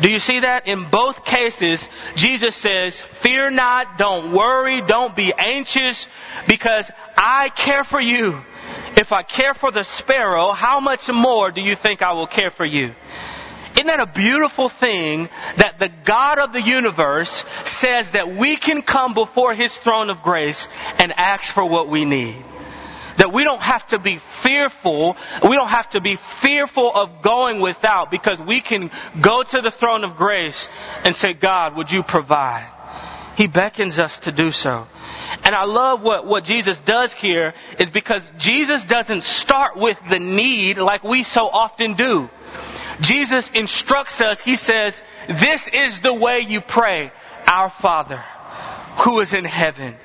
Do 0.00 0.10
you 0.10 0.18
see 0.20 0.40
that? 0.40 0.66
In 0.66 0.90
both 0.90 1.24
cases, 1.24 1.86
Jesus 2.16 2.56
says, 2.56 3.00
fear 3.22 3.50
not, 3.50 3.98
don't 3.98 4.32
worry, 4.32 4.80
don't 4.86 5.14
be 5.14 5.32
anxious, 5.32 6.06
because 6.48 6.90
I 7.16 7.50
care 7.50 7.84
for 7.84 8.00
you. 8.00 8.40
If 8.96 9.12
I 9.12 9.22
care 9.22 9.54
for 9.54 9.70
the 9.70 9.84
sparrow, 9.84 10.52
how 10.52 10.80
much 10.80 11.08
more 11.08 11.50
do 11.50 11.60
you 11.60 11.76
think 11.76 12.02
I 12.02 12.12
will 12.12 12.26
care 12.26 12.50
for 12.50 12.64
you? 12.64 12.94
Isn't 13.82 13.98
that 13.98 14.08
a 14.08 14.12
beautiful 14.12 14.68
thing 14.68 15.28
that 15.56 15.80
the 15.80 15.90
God 16.06 16.38
of 16.38 16.52
the 16.52 16.62
universe 16.62 17.44
says 17.64 18.08
that 18.12 18.28
we 18.28 18.56
can 18.56 18.82
come 18.82 19.12
before 19.12 19.54
His 19.54 19.76
throne 19.78 20.08
of 20.08 20.22
grace 20.22 20.68
and 20.98 21.10
ask 21.10 21.52
for 21.52 21.68
what 21.68 21.90
we 21.90 22.04
need? 22.04 22.40
That 23.18 23.32
we 23.34 23.42
don't 23.42 23.60
have 23.60 23.84
to 23.88 23.98
be 23.98 24.20
fearful, 24.44 25.16
we 25.42 25.56
don't 25.56 25.66
have 25.66 25.90
to 25.90 26.00
be 26.00 26.16
fearful 26.40 26.94
of 26.94 27.24
going 27.24 27.60
without 27.60 28.12
because 28.12 28.40
we 28.40 28.60
can 28.60 28.88
go 29.20 29.42
to 29.42 29.60
the 29.60 29.72
throne 29.72 30.04
of 30.04 30.16
grace 30.16 30.68
and 31.02 31.16
say, 31.16 31.32
God, 31.32 31.76
would 31.76 31.90
you 31.90 32.04
provide? 32.04 32.70
He 33.36 33.48
beckons 33.48 33.98
us 33.98 34.16
to 34.20 34.30
do 34.30 34.52
so. 34.52 34.86
And 35.42 35.56
I 35.56 35.64
love 35.64 36.02
what, 36.02 36.24
what 36.24 36.44
Jesus 36.44 36.78
does 36.86 37.12
here 37.14 37.52
is 37.80 37.90
because 37.90 38.22
Jesus 38.38 38.84
doesn't 38.84 39.24
start 39.24 39.76
with 39.76 39.98
the 40.08 40.20
need 40.20 40.78
like 40.78 41.02
we 41.02 41.24
so 41.24 41.48
often 41.48 41.96
do. 41.96 42.28
Jesus 43.00 43.50
instructs 43.54 44.20
us, 44.20 44.40
He 44.40 44.56
says, 44.56 45.00
this 45.28 45.68
is 45.72 46.00
the 46.02 46.14
way 46.14 46.40
you 46.40 46.60
pray, 46.60 47.10
Our 47.46 47.70
Father, 47.80 48.22
who 49.04 49.20
is 49.20 49.32
in 49.32 49.44
heaven. 49.44 49.96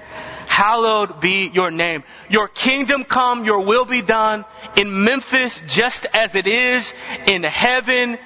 Hallowed 0.48 1.20
be 1.22 1.52
your 1.54 1.70
name. 1.70 2.04
Your 2.30 2.48
kingdom 2.48 3.04
come, 3.04 3.46
your 3.46 3.64
will 3.64 3.86
be 3.86 4.02
done 4.02 4.44
in 4.76 5.04
Memphis 5.04 5.62
just 5.68 6.08
as 6.14 6.34
it 6.34 6.48
is 6.48 6.92
in 7.28 7.44
heaven. 7.44 8.18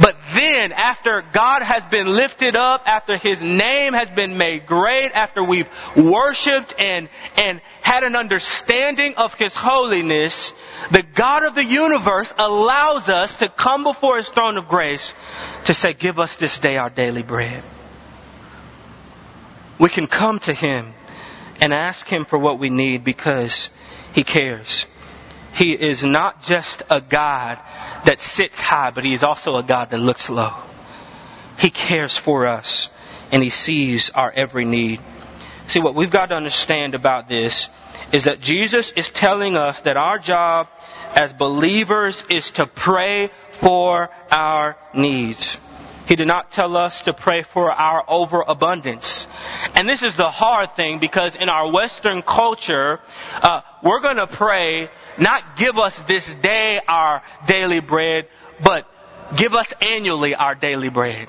But 0.00 0.16
then, 0.34 0.72
after 0.72 1.22
God 1.32 1.62
has 1.62 1.84
been 1.90 2.08
lifted 2.08 2.56
up, 2.56 2.82
after 2.86 3.16
His 3.16 3.40
name 3.40 3.92
has 3.92 4.10
been 4.10 4.36
made 4.36 4.66
great, 4.66 5.12
after 5.12 5.44
we've 5.44 5.68
worshiped 5.96 6.74
and, 6.78 7.08
and 7.36 7.60
had 7.80 8.02
an 8.02 8.16
understanding 8.16 9.14
of 9.16 9.32
His 9.34 9.52
holiness, 9.54 10.52
the 10.90 11.04
God 11.16 11.44
of 11.44 11.54
the 11.54 11.64
universe 11.64 12.32
allows 12.36 13.08
us 13.08 13.36
to 13.38 13.48
come 13.48 13.84
before 13.84 14.16
His 14.16 14.28
throne 14.28 14.56
of 14.56 14.66
grace 14.66 15.14
to 15.66 15.74
say, 15.74 15.94
give 15.94 16.18
us 16.18 16.36
this 16.36 16.58
day 16.58 16.76
our 16.76 16.90
daily 16.90 17.22
bread. 17.22 17.62
We 19.80 19.90
can 19.90 20.06
come 20.06 20.38
to 20.40 20.54
Him 20.54 20.92
and 21.60 21.72
ask 21.72 22.06
Him 22.06 22.24
for 22.24 22.38
what 22.38 22.58
we 22.58 22.70
need 22.70 23.04
because 23.04 23.68
He 24.12 24.24
cares. 24.24 24.86
He 25.54 25.72
is 25.72 26.02
not 26.02 26.42
just 26.42 26.82
a 26.90 27.00
God 27.00 27.58
that 28.06 28.20
sits 28.20 28.58
high, 28.58 28.90
but 28.90 29.04
He 29.04 29.14
is 29.14 29.22
also 29.22 29.56
a 29.56 29.62
God 29.62 29.90
that 29.90 29.98
looks 29.98 30.28
low. 30.28 30.52
He 31.58 31.70
cares 31.70 32.18
for 32.18 32.46
us 32.46 32.88
and 33.30 33.42
He 33.42 33.50
sees 33.50 34.10
our 34.14 34.32
every 34.32 34.64
need. 34.64 35.00
See, 35.68 35.80
what 35.80 35.94
we've 35.94 36.12
got 36.12 36.26
to 36.26 36.34
understand 36.34 36.94
about 36.94 37.28
this 37.28 37.68
is 38.12 38.24
that 38.24 38.40
Jesus 38.40 38.92
is 38.96 39.10
telling 39.10 39.56
us 39.56 39.80
that 39.82 39.96
our 39.96 40.18
job 40.18 40.66
as 41.14 41.32
believers 41.32 42.22
is 42.28 42.50
to 42.52 42.66
pray 42.66 43.30
for 43.60 44.10
our 44.30 44.76
needs. 44.94 45.56
He 46.06 46.16
did 46.16 46.26
not 46.26 46.52
tell 46.52 46.76
us 46.76 47.02
to 47.02 47.14
pray 47.14 47.42
for 47.42 47.72
our 47.72 48.04
overabundance. 48.06 49.26
And 49.74 49.88
this 49.88 50.02
is 50.02 50.16
the 50.16 50.28
hard 50.28 50.76
thing 50.76 50.98
because 50.98 51.34
in 51.34 51.48
our 51.48 51.72
Western 51.72 52.22
culture, 52.22 53.00
uh, 53.32 53.62
we're 53.82 54.00
going 54.00 54.16
to 54.16 54.26
pray 54.26 54.88
not 55.18 55.56
give 55.56 55.78
us 55.78 55.98
this 56.06 56.32
day 56.42 56.80
our 56.86 57.22
daily 57.46 57.80
bread, 57.80 58.28
but 58.62 58.84
give 59.38 59.54
us 59.54 59.72
annually 59.80 60.34
our 60.34 60.54
daily 60.54 60.90
bread. 60.90 61.28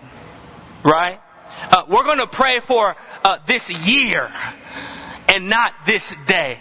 Right? 0.84 1.20
Uh, 1.48 1.84
we're 1.90 2.04
going 2.04 2.18
to 2.20 2.28
pray 2.28 2.60
for 2.60 2.96
uh, 3.24 3.38
this 3.48 3.70
year 3.70 4.30
and 5.30 5.50
not 5.50 5.74
this 5.88 6.14
day. 6.28 6.60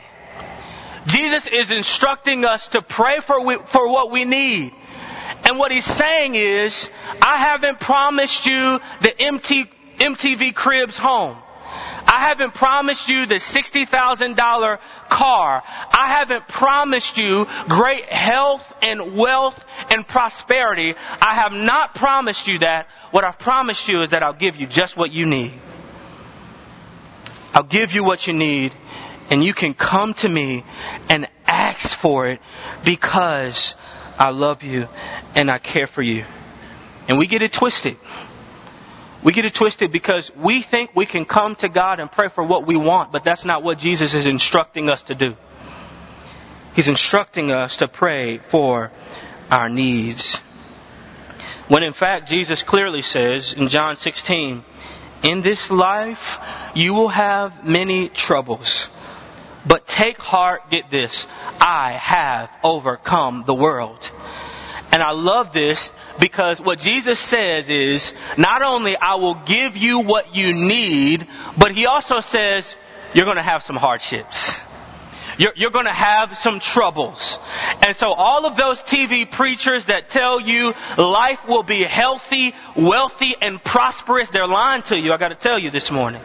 Jesus 1.06 1.46
is 1.50 1.70
instructing 1.70 2.44
us 2.44 2.66
to 2.68 2.80
pray 2.80 3.18
for, 3.26 3.44
we, 3.44 3.58
for 3.72 3.90
what 3.90 4.10
we 4.10 4.24
need. 4.24 4.72
And 5.44 5.58
what 5.58 5.70
he's 5.70 5.84
saying 5.84 6.34
is, 6.34 6.88
I 7.20 7.38
haven't 7.38 7.80
promised 7.80 8.46
you 8.46 8.78
the 9.02 9.14
MT, 9.18 9.64
MTV 9.98 10.54
Cribs 10.54 10.96
home. 10.96 11.38
I 12.06 12.28
haven't 12.28 12.54
promised 12.54 13.08
you 13.08 13.26
the 13.26 13.36
$60,000 13.36 14.78
car. 15.10 15.62
I 15.66 16.14
haven't 16.18 16.46
promised 16.48 17.16
you 17.16 17.46
great 17.68 18.04
health 18.04 18.62
and 18.82 19.16
wealth 19.16 19.54
and 19.90 20.06
prosperity. 20.06 20.94
I 20.96 21.34
have 21.34 21.52
not 21.52 21.94
promised 21.94 22.46
you 22.46 22.58
that. 22.60 22.86
What 23.10 23.24
I've 23.24 23.38
promised 23.38 23.88
you 23.88 24.02
is 24.02 24.10
that 24.10 24.22
I'll 24.22 24.32
give 24.32 24.56
you 24.56 24.66
just 24.66 24.96
what 24.96 25.10
you 25.12 25.26
need. 25.26 25.54
I'll 27.52 27.62
give 27.62 27.92
you 27.92 28.04
what 28.04 28.26
you 28.26 28.32
need 28.32 28.72
and 29.30 29.42
you 29.42 29.54
can 29.54 29.74
come 29.74 30.14
to 30.14 30.28
me 30.28 30.64
and 31.08 31.26
ask 31.46 31.98
for 32.00 32.28
it 32.28 32.40
because 32.84 33.74
I 34.18 34.30
love 34.30 34.62
you 34.62 34.86
and 35.34 35.50
I 35.50 35.58
care 35.58 35.86
for 35.86 36.02
you. 36.02 36.24
And 37.08 37.18
we 37.18 37.26
get 37.26 37.42
it 37.42 37.52
twisted. 37.52 37.96
We 39.24 39.32
get 39.32 39.44
it 39.44 39.54
twisted 39.54 39.90
because 39.90 40.30
we 40.36 40.62
think 40.62 40.90
we 40.94 41.06
can 41.06 41.24
come 41.24 41.56
to 41.56 41.68
God 41.68 41.98
and 41.98 42.10
pray 42.12 42.28
for 42.28 42.46
what 42.46 42.66
we 42.66 42.76
want, 42.76 43.10
but 43.10 43.24
that's 43.24 43.44
not 43.44 43.62
what 43.62 43.78
Jesus 43.78 44.14
is 44.14 44.26
instructing 44.26 44.90
us 44.90 45.02
to 45.04 45.14
do. 45.14 45.34
He's 46.74 46.88
instructing 46.88 47.50
us 47.50 47.78
to 47.78 47.88
pray 47.88 48.40
for 48.50 48.90
our 49.50 49.68
needs. 49.68 50.38
When 51.68 51.82
in 51.82 51.94
fact, 51.94 52.28
Jesus 52.28 52.62
clearly 52.62 53.00
says 53.00 53.54
in 53.56 53.68
John 53.68 53.96
16, 53.96 54.62
in 55.22 55.40
this 55.40 55.70
life 55.70 56.38
you 56.74 56.92
will 56.92 57.08
have 57.08 57.64
many 57.64 58.10
troubles. 58.10 58.88
But 59.66 59.86
take 59.86 60.18
heart, 60.18 60.70
get 60.70 60.90
this. 60.90 61.26
I 61.30 61.92
have 62.00 62.50
overcome 62.62 63.44
the 63.46 63.54
world. 63.54 64.10
And 64.92 65.02
I 65.02 65.10
love 65.12 65.52
this 65.52 65.90
because 66.20 66.60
what 66.60 66.78
Jesus 66.78 67.18
says 67.18 67.68
is, 67.68 68.12
not 68.38 68.62
only 68.62 68.96
I 68.96 69.16
will 69.16 69.42
give 69.44 69.76
you 69.76 70.00
what 70.00 70.34
you 70.34 70.52
need, 70.52 71.26
but 71.58 71.72
he 71.72 71.86
also 71.86 72.20
says, 72.20 72.76
you're 73.14 73.24
going 73.24 73.36
to 73.36 73.42
have 73.42 73.62
some 73.62 73.76
hardships. 73.76 74.56
You're, 75.38 75.52
you're 75.56 75.70
going 75.70 75.86
to 75.86 75.92
have 75.92 76.36
some 76.38 76.60
troubles. 76.60 77.38
And 77.82 77.96
so 77.96 78.12
all 78.12 78.46
of 78.46 78.56
those 78.56 78.78
TV 78.82 79.28
preachers 79.28 79.86
that 79.86 80.10
tell 80.10 80.40
you 80.40 80.72
life 80.96 81.40
will 81.48 81.64
be 81.64 81.82
healthy, 81.82 82.52
wealthy, 82.76 83.34
and 83.40 83.62
prosperous, 83.62 84.30
they're 84.30 84.46
lying 84.46 84.82
to 84.88 84.96
you. 84.96 85.12
I 85.12 85.18
got 85.18 85.30
to 85.30 85.34
tell 85.34 85.58
you 85.58 85.70
this 85.70 85.90
morning. 85.90 86.22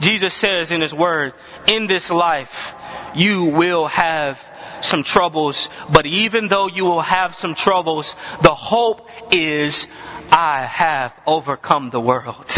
Jesus 0.00 0.34
says 0.34 0.70
in 0.70 0.80
His 0.80 0.92
Word, 0.92 1.32
in 1.66 1.86
this 1.86 2.10
life, 2.10 2.74
you 3.14 3.44
will 3.44 3.86
have 3.86 4.36
some 4.82 5.02
troubles, 5.02 5.68
but 5.92 6.06
even 6.06 6.48
though 6.48 6.68
you 6.68 6.84
will 6.84 7.00
have 7.00 7.34
some 7.34 7.54
troubles, 7.54 8.14
the 8.42 8.54
hope 8.54 9.00
is, 9.32 9.86
I 10.30 10.66
have 10.70 11.12
overcome 11.26 11.90
the 11.90 12.00
world. 12.00 12.50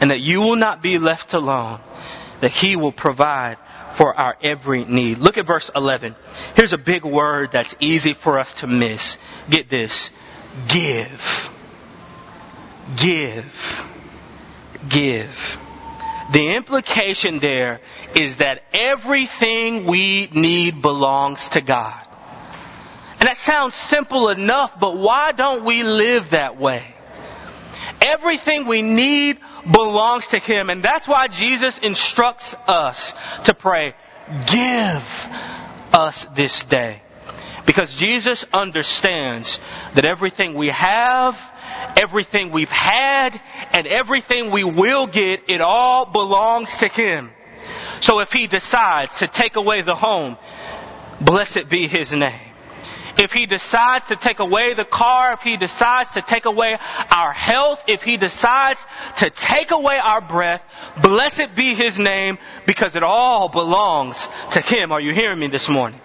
And 0.00 0.10
that 0.10 0.20
you 0.20 0.40
will 0.40 0.56
not 0.56 0.82
be 0.82 0.98
left 0.98 1.34
alone, 1.34 1.80
that 2.40 2.50
He 2.50 2.76
will 2.76 2.92
provide 2.92 3.56
for 3.96 4.14
our 4.14 4.36
every 4.42 4.84
need. 4.84 5.18
Look 5.18 5.36
at 5.36 5.46
verse 5.46 5.70
11. 5.74 6.14
Here's 6.54 6.72
a 6.72 6.78
big 6.78 7.04
word 7.04 7.50
that's 7.52 7.74
easy 7.80 8.14
for 8.14 8.38
us 8.38 8.54
to 8.60 8.66
miss. 8.66 9.16
Get 9.50 9.68
this. 9.68 10.10
Give. 10.68 11.20
Give. 12.96 13.44
Give. 14.88 15.69
The 16.32 16.54
implication 16.54 17.40
there 17.40 17.80
is 18.14 18.38
that 18.38 18.62
everything 18.72 19.86
we 19.86 20.28
need 20.32 20.80
belongs 20.80 21.48
to 21.50 21.60
God. 21.60 22.06
And 23.18 23.28
that 23.28 23.36
sounds 23.36 23.74
simple 23.74 24.28
enough, 24.28 24.72
but 24.80 24.96
why 24.96 25.32
don't 25.32 25.64
we 25.64 25.82
live 25.82 26.30
that 26.30 26.58
way? 26.58 26.84
Everything 28.00 28.66
we 28.66 28.80
need 28.80 29.38
belongs 29.70 30.28
to 30.28 30.38
Him. 30.38 30.70
And 30.70 30.82
that's 30.82 31.06
why 31.06 31.26
Jesus 31.28 31.78
instructs 31.82 32.54
us 32.66 33.12
to 33.44 33.54
pray, 33.54 33.94
give 34.46 35.02
us 35.92 36.26
this 36.36 36.62
day. 36.70 37.02
Because 37.66 37.92
Jesus 37.98 38.44
understands 38.52 39.58
that 39.94 40.06
everything 40.06 40.54
we 40.54 40.68
have 40.68 41.34
everything 42.00 42.50
we've 42.50 42.68
had 42.68 43.40
and 43.72 43.86
everything 43.86 44.50
we 44.50 44.64
will 44.64 45.06
get, 45.06 45.48
it 45.48 45.60
all 45.60 46.06
belongs 46.06 46.74
to 46.78 46.88
Him. 46.88 47.30
So 48.00 48.20
if 48.20 48.30
He 48.30 48.46
decides 48.46 49.18
to 49.18 49.28
take 49.28 49.56
away 49.56 49.82
the 49.82 49.94
home, 49.94 50.36
blessed 51.20 51.68
be 51.68 51.86
His 51.86 52.12
name. 52.12 52.46
If 53.18 53.32
He 53.32 53.44
decides 53.44 54.06
to 54.06 54.16
take 54.16 54.38
away 54.38 54.72
the 54.74 54.86
car, 54.86 55.34
if 55.34 55.40
He 55.40 55.58
decides 55.58 56.10
to 56.12 56.22
take 56.22 56.46
away 56.46 56.78
our 57.10 57.32
health, 57.32 57.80
if 57.86 58.00
He 58.00 58.16
decides 58.16 58.80
to 59.18 59.30
take 59.30 59.70
away 59.70 59.98
our 60.02 60.22
breath, 60.22 60.62
blessed 61.02 61.54
be 61.54 61.74
His 61.74 61.98
name 61.98 62.38
because 62.66 62.96
it 62.96 63.02
all 63.02 63.50
belongs 63.50 64.26
to 64.52 64.60
Him. 64.60 64.92
Are 64.92 65.00
you 65.00 65.12
hearing 65.12 65.38
me 65.38 65.48
this 65.48 65.68
morning? 65.68 66.00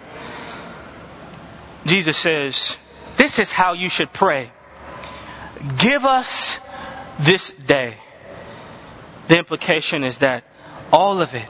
Jesus 1.86 2.20
says, 2.20 2.76
this 3.16 3.38
is 3.38 3.50
how 3.50 3.72
you 3.72 3.88
should 3.88 4.12
pray. 4.12 4.50
Give 5.80 6.04
us 6.04 6.58
this 7.24 7.52
day. 7.66 7.94
The 9.28 9.38
implication 9.38 10.04
is 10.04 10.18
that 10.18 10.44
all 10.92 11.20
of 11.20 11.30
it, 11.32 11.48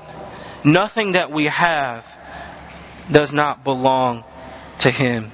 nothing 0.64 1.12
that 1.12 1.30
we 1.30 1.44
have, 1.46 2.04
does 3.12 3.32
not 3.32 3.62
belong 3.62 4.24
to 4.80 4.90
Him. 4.90 5.30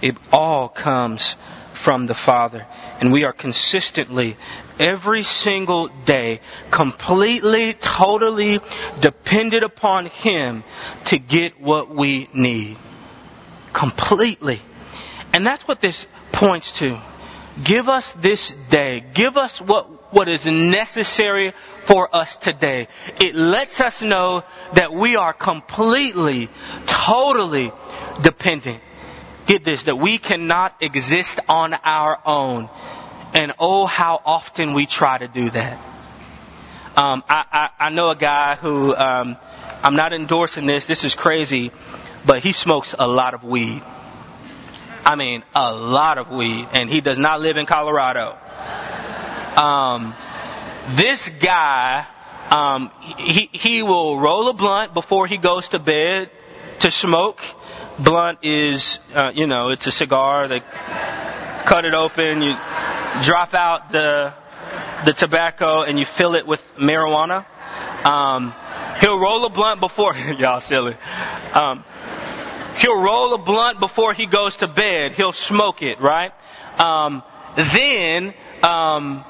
It 0.00 0.16
all 0.32 0.68
comes 0.68 1.36
from 1.84 2.06
the 2.06 2.14
Father. 2.14 2.66
And 3.00 3.12
we 3.12 3.24
are 3.24 3.32
consistently, 3.32 4.36
every 4.78 5.22
single 5.22 5.88
day, 6.04 6.40
completely, 6.72 7.74
totally 7.74 8.58
dependent 9.00 9.62
upon 9.62 10.06
Him 10.06 10.64
to 11.06 11.18
get 11.18 11.60
what 11.60 11.94
we 11.94 12.28
need. 12.34 12.76
Completely. 13.72 14.60
And 15.32 15.46
that's 15.46 15.66
what 15.68 15.80
this 15.80 16.06
points 16.32 16.78
to. 16.80 17.11
Give 17.64 17.88
us 17.88 18.10
this 18.22 18.52
day. 18.70 19.04
Give 19.14 19.36
us 19.36 19.60
what, 19.60 20.14
what 20.14 20.28
is 20.28 20.46
necessary 20.46 21.52
for 21.86 22.14
us 22.14 22.34
today. 22.36 22.88
It 23.20 23.34
lets 23.34 23.78
us 23.80 24.00
know 24.00 24.42
that 24.74 24.92
we 24.92 25.16
are 25.16 25.34
completely, 25.34 26.48
totally 27.06 27.70
dependent. 28.22 28.82
Get 29.46 29.64
this, 29.64 29.84
that 29.84 29.96
we 29.96 30.18
cannot 30.18 30.76
exist 30.80 31.40
on 31.46 31.74
our 31.74 32.18
own. 32.24 32.70
And 33.34 33.52
oh, 33.58 33.86
how 33.86 34.20
often 34.24 34.72
we 34.72 34.86
try 34.86 35.18
to 35.18 35.28
do 35.28 35.50
that. 35.50 35.78
Um, 36.96 37.22
I, 37.28 37.44
I, 37.78 37.86
I, 37.86 37.90
know 37.90 38.10
a 38.10 38.16
guy 38.16 38.56
who, 38.56 38.94
um, 38.94 39.36
I'm 39.82 39.96
not 39.96 40.12
endorsing 40.12 40.66
this, 40.66 40.86
this 40.86 41.04
is 41.04 41.14
crazy, 41.14 41.70
but 42.26 42.42
he 42.42 42.52
smokes 42.52 42.94
a 42.98 43.06
lot 43.06 43.32
of 43.32 43.44
weed. 43.44 43.82
I 45.04 45.16
mean, 45.16 45.42
a 45.54 45.74
lot 45.74 46.18
of 46.18 46.28
weed, 46.28 46.68
and 46.72 46.88
he 46.88 47.00
does 47.00 47.18
not 47.18 47.40
live 47.40 47.56
in 47.56 47.66
Colorado. 47.66 48.36
Um, 49.56 50.14
this 50.96 51.28
guy, 51.42 52.06
um, 52.50 52.90
he, 53.18 53.48
he 53.52 53.82
will 53.82 54.20
roll 54.20 54.48
a 54.48 54.54
blunt 54.54 54.94
before 54.94 55.26
he 55.26 55.38
goes 55.38 55.68
to 55.68 55.78
bed 55.78 56.30
to 56.80 56.90
smoke. 56.90 57.38
Blunt 58.02 58.38
is, 58.42 58.98
uh, 59.14 59.32
you 59.34 59.46
know, 59.46 59.70
it's 59.70 59.86
a 59.86 59.92
cigar. 59.92 60.48
They 60.48 60.60
cut 60.60 61.84
it 61.84 61.94
open, 61.94 62.42
you 62.42 62.54
drop 63.22 63.54
out 63.54 63.92
the 63.92 64.34
the 65.04 65.12
tobacco, 65.12 65.82
and 65.82 65.98
you 65.98 66.06
fill 66.16 66.36
it 66.36 66.46
with 66.46 66.60
marijuana. 66.78 67.44
Um, 68.06 68.54
he'll 69.00 69.18
roll 69.18 69.44
a 69.44 69.50
blunt 69.50 69.80
before 69.80 70.14
y'all 70.38 70.60
silly. 70.60 70.94
Um, 70.94 71.84
he'll 72.78 73.00
roll 73.00 73.34
a 73.34 73.38
blunt 73.38 73.80
before 73.80 74.14
he 74.14 74.26
goes 74.26 74.56
to 74.58 74.68
bed. 74.68 75.12
He'll 75.12 75.32
smoke 75.32 75.82
it, 75.82 76.00
right? 76.00 76.32
Um, 76.78 77.22
then 77.56 78.34
um, 78.62 79.24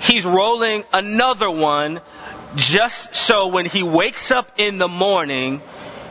he's 0.00 0.24
rolling 0.24 0.84
another 0.92 1.50
one 1.50 2.00
just 2.56 3.14
so 3.14 3.48
when 3.48 3.66
he 3.66 3.82
wakes 3.82 4.30
up 4.30 4.58
in 4.58 4.78
the 4.78 4.88
morning, 4.88 5.60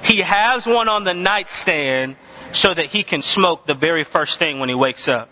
he 0.03 0.21
has 0.21 0.65
one 0.65 0.87
on 0.87 1.03
the 1.03 1.13
nightstand 1.13 2.15
so 2.53 2.73
that 2.73 2.85
he 2.85 3.03
can 3.03 3.21
smoke 3.21 3.65
the 3.65 3.73
very 3.73 4.03
first 4.03 4.39
thing 4.39 4.59
when 4.59 4.69
he 4.69 4.75
wakes 4.75 5.07
up. 5.07 5.29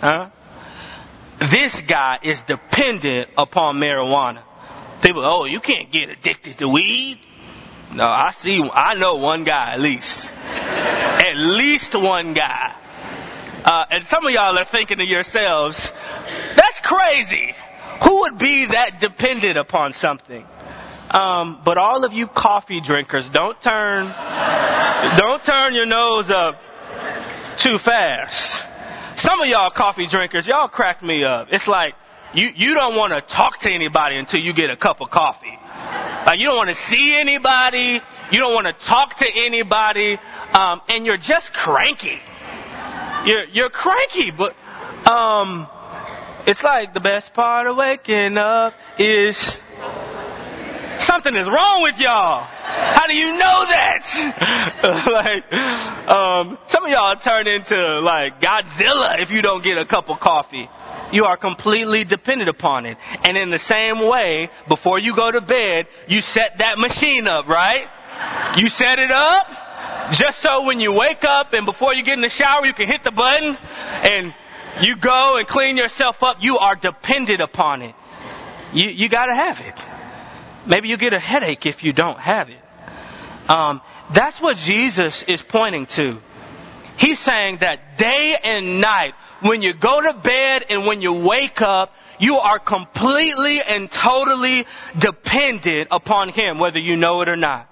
Huh? 0.00 0.30
This 1.38 1.80
guy 1.88 2.18
is 2.22 2.42
dependent 2.42 3.30
upon 3.36 3.76
marijuana. 3.76 4.42
People, 5.02 5.24
oh, 5.24 5.44
you 5.44 5.60
can't 5.60 5.90
get 5.90 6.08
addicted 6.08 6.58
to 6.58 6.68
weed. 6.68 7.18
No, 7.94 8.04
I 8.04 8.30
see, 8.32 8.62
I 8.72 8.94
know 8.94 9.16
one 9.16 9.44
guy 9.44 9.74
at 9.74 9.80
least. 9.80 10.30
At 11.22 11.36
least 11.36 11.94
one 11.94 12.34
guy. 12.34 12.74
Uh, 13.64 13.84
and 13.90 14.04
some 14.04 14.26
of 14.26 14.32
y'all 14.32 14.58
are 14.58 14.64
thinking 14.64 14.98
to 14.98 15.04
yourselves, 15.04 15.78
that's 16.56 16.80
crazy. 16.82 17.54
Who 18.04 18.20
would 18.22 18.38
be 18.38 18.66
that 18.66 18.98
dependent 18.98 19.56
upon 19.56 19.92
something? 19.92 20.44
Um, 21.10 21.60
but 21.64 21.78
all 21.78 22.04
of 22.04 22.12
you 22.12 22.26
coffee 22.26 22.80
drinkers, 22.80 23.28
don't 23.28 23.60
turn, 23.62 24.06
don't 25.16 25.44
turn 25.44 25.74
your 25.74 25.86
nose 25.86 26.28
up 26.28 26.56
too 27.58 27.78
fast. 27.78 28.64
Some 29.16 29.40
of 29.40 29.46
y'all 29.46 29.70
coffee 29.70 30.08
drinkers, 30.08 30.48
y'all 30.48 30.68
crack 30.68 31.02
me 31.02 31.22
up. 31.22 31.48
It's 31.52 31.68
like 31.68 31.94
you 32.34 32.48
you 32.56 32.74
don't 32.74 32.96
want 32.96 33.12
to 33.12 33.20
talk 33.20 33.60
to 33.60 33.70
anybody 33.70 34.16
until 34.16 34.40
you 34.40 34.54
get 34.54 34.70
a 34.70 34.76
cup 34.76 35.00
of 35.00 35.10
coffee. 35.10 35.58
Like 36.26 36.40
you 36.40 36.46
don't 36.46 36.56
want 36.56 36.70
to 36.70 36.76
see 36.76 37.14
anybody, 37.20 38.00
you 38.32 38.38
don't 38.38 38.54
want 38.54 38.66
to 38.66 38.86
talk 38.86 39.16
to 39.18 39.26
anybody, 39.26 40.18
um, 40.54 40.80
and 40.88 41.04
you're 41.04 41.18
just 41.18 41.52
cranky. 41.52 42.18
You're 43.26 43.44
you're 43.44 43.70
cranky, 43.70 44.30
but 44.30 44.54
um, 45.08 45.68
it's 46.46 46.64
like 46.64 46.94
the 46.94 47.00
best 47.00 47.34
part 47.34 47.66
of 47.66 47.76
waking 47.76 48.38
up 48.38 48.74
is 48.98 49.36
something 50.98 51.34
is 51.36 51.46
wrong 51.46 51.82
with 51.82 51.98
y'all. 51.98 52.42
How 52.42 53.06
do 53.06 53.14
you 53.14 53.26
know 53.26 53.66
that? 53.68 54.02
like, 55.12 55.52
um, 56.08 56.58
some 56.68 56.84
of 56.84 56.90
y'all 56.90 57.16
turn 57.16 57.46
into 57.46 58.00
like 58.00 58.40
Godzilla 58.40 59.20
if 59.22 59.30
you 59.30 59.42
don't 59.42 59.62
get 59.62 59.78
a 59.78 59.84
cup 59.84 60.08
of 60.08 60.20
coffee. 60.20 60.68
You 61.12 61.26
are 61.26 61.36
completely 61.36 62.04
dependent 62.04 62.48
upon 62.48 62.86
it. 62.86 62.96
And 63.24 63.36
in 63.36 63.50
the 63.50 63.58
same 63.58 64.08
way, 64.08 64.48
before 64.68 64.98
you 64.98 65.14
go 65.14 65.30
to 65.30 65.42
bed, 65.42 65.86
you 66.08 66.22
set 66.22 66.58
that 66.58 66.78
machine 66.78 67.26
up, 67.26 67.46
right? 67.46 67.86
You 68.56 68.68
set 68.68 68.98
it 68.98 69.10
up 69.10 69.46
just 70.12 70.42
so 70.42 70.64
when 70.64 70.80
you 70.80 70.92
wake 70.92 71.24
up 71.24 71.52
and 71.52 71.64
before 71.64 71.94
you 71.94 72.04
get 72.04 72.14
in 72.14 72.20
the 72.20 72.28
shower, 72.28 72.66
you 72.66 72.74
can 72.74 72.86
hit 72.86 73.02
the 73.02 73.10
button 73.10 73.56
and 73.56 74.34
you 74.80 74.96
go 74.96 75.36
and 75.36 75.46
clean 75.46 75.76
yourself 75.76 76.16
up. 76.22 76.38
You 76.40 76.58
are 76.58 76.76
dependent 76.76 77.40
upon 77.40 77.82
it. 77.82 77.94
You, 78.72 78.88
you 78.88 79.08
gotta 79.08 79.34
have 79.34 79.58
it. 79.60 79.80
Maybe 80.66 80.88
you 80.88 80.96
get 80.96 81.12
a 81.12 81.18
headache 81.18 81.66
if 81.66 81.82
you 81.82 81.92
don't 81.92 82.18
have 82.18 82.48
it. 82.50 82.58
Um, 83.48 83.80
that's 84.14 84.40
what 84.40 84.56
Jesus 84.56 85.24
is 85.26 85.42
pointing 85.42 85.86
to. 85.96 86.20
He's 86.98 87.18
saying 87.18 87.58
that 87.60 87.98
day 87.98 88.36
and 88.42 88.80
night, 88.80 89.14
when 89.40 89.62
you 89.62 89.72
go 89.74 90.00
to 90.00 90.12
bed 90.22 90.66
and 90.68 90.86
when 90.86 91.00
you 91.00 91.12
wake 91.12 91.60
up, 91.60 91.90
you 92.20 92.36
are 92.36 92.58
completely 92.58 93.60
and 93.60 93.90
totally 93.90 94.66
dependent 94.98 95.88
upon 95.90 96.28
Him, 96.28 96.58
whether 96.58 96.78
you 96.78 96.96
know 96.96 97.22
it 97.22 97.28
or 97.28 97.36
not. 97.36 97.68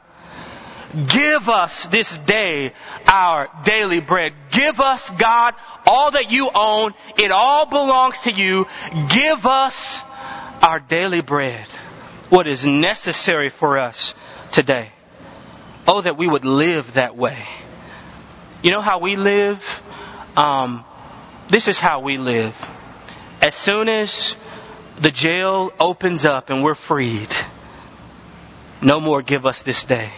Give 0.92 1.48
us 1.48 1.87
this 1.92 2.12
day 2.26 2.72
our 3.07 3.48
daily 3.64 4.00
bread. 4.00 4.33
Give 4.53 4.81
us, 4.81 5.09
God, 5.20 5.55
all 5.87 6.11
that 6.12 6.31
you 6.31 6.50
own. 6.53 6.94
It 7.16 7.31
all 7.31 7.68
belongs 7.68 8.20
to 8.24 8.33
you. 8.33 8.66
Give 9.14 9.46
us 9.46 10.00
our 10.62 10.81
daily 10.81 11.22
bread 11.22 11.66
what 12.29 12.46
is 12.46 12.64
necessary 12.64 13.50
for 13.50 13.79
us 13.79 14.14
today. 14.53 14.90
Oh, 15.87 16.03
that 16.03 16.16
we 16.16 16.26
would 16.26 16.44
live 16.44 16.87
that 16.94 17.16
way. 17.16 17.44
You 18.62 18.70
know 18.70 18.81
how 18.81 19.00
we 19.00 19.16
live? 19.16 19.59
Um, 20.37 20.85
this 21.50 21.68
is 21.68 21.79
how 21.79 22.00
we 22.00 22.18
live. 22.18 22.55
As 23.40 23.55
soon 23.55 23.88
as 23.88 24.37
the 25.00 25.11
jail 25.11 25.72
opens 25.79 26.24
up 26.24 26.50
and 26.50 26.62
we're 26.62 26.74
freed, 26.74 27.31
no 28.83 29.00
more 29.00 29.22
give 29.22 29.46
us 29.46 29.62
this 29.62 29.85
day. 29.85 30.12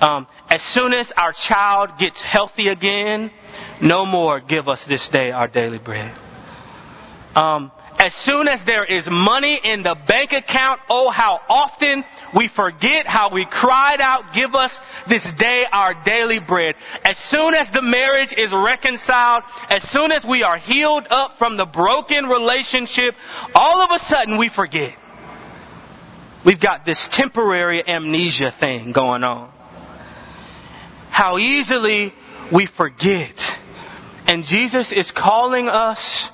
Um, 0.00 0.26
as 0.50 0.62
soon 0.62 0.92
as 0.92 1.12
our 1.16 1.32
child 1.32 1.90
gets 1.98 2.20
healthy 2.20 2.68
again, 2.68 3.30
no 3.80 4.04
more 4.04 4.40
give 4.40 4.68
us 4.68 4.84
this 4.86 5.08
day 5.08 5.30
our 5.30 5.48
daily 5.48 5.78
bread. 5.78 6.14
Um, 7.34 7.72
as 7.98 8.14
soon 8.14 8.48
as 8.48 8.62
there 8.66 8.84
is 8.84 9.06
money 9.08 9.58
in 9.62 9.82
the 9.82 9.96
bank 10.06 10.32
account, 10.32 10.80
oh, 10.90 11.08
how 11.10 11.40
often 11.48 12.04
we 12.36 12.48
forget 12.48 13.06
how 13.06 13.32
we 13.32 13.46
cried 13.46 14.00
out, 14.00 14.34
give 14.34 14.54
us 14.54 14.78
this 15.08 15.26
day 15.38 15.64
our 15.70 15.94
daily 16.04 16.38
bread. 16.38 16.74
As 17.02 17.16
soon 17.16 17.54
as 17.54 17.70
the 17.70 17.80
marriage 17.80 18.34
is 18.36 18.52
reconciled, 18.52 19.44
as 19.70 19.88
soon 19.90 20.12
as 20.12 20.22
we 20.22 20.42
are 20.42 20.58
healed 20.58 21.06
up 21.08 21.38
from 21.38 21.56
the 21.56 21.64
broken 21.64 22.26
relationship, 22.26 23.14
all 23.54 23.80
of 23.80 23.90
a 23.90 23.98
sudden 24.00 24.36
we 24.38 24.48
forget. 24.48 24.98
We've 26.44 26.60
got 26.60 26.84
this 26.84 27.08
temporary 27.10 27.88
amnesia 27.88 28.52
thing 28.58 28.92
going 28.92 29.24
on. 29.24 29.53
How 31.14 31.38
easily 31.38 32.12
we 32.52 32.66
forget. 32.66 33.40
And 34.26 34.42
Jesus 34.42 34.90
is 34.90 35.12
calling 35.12 35.68
us 35.68 36.28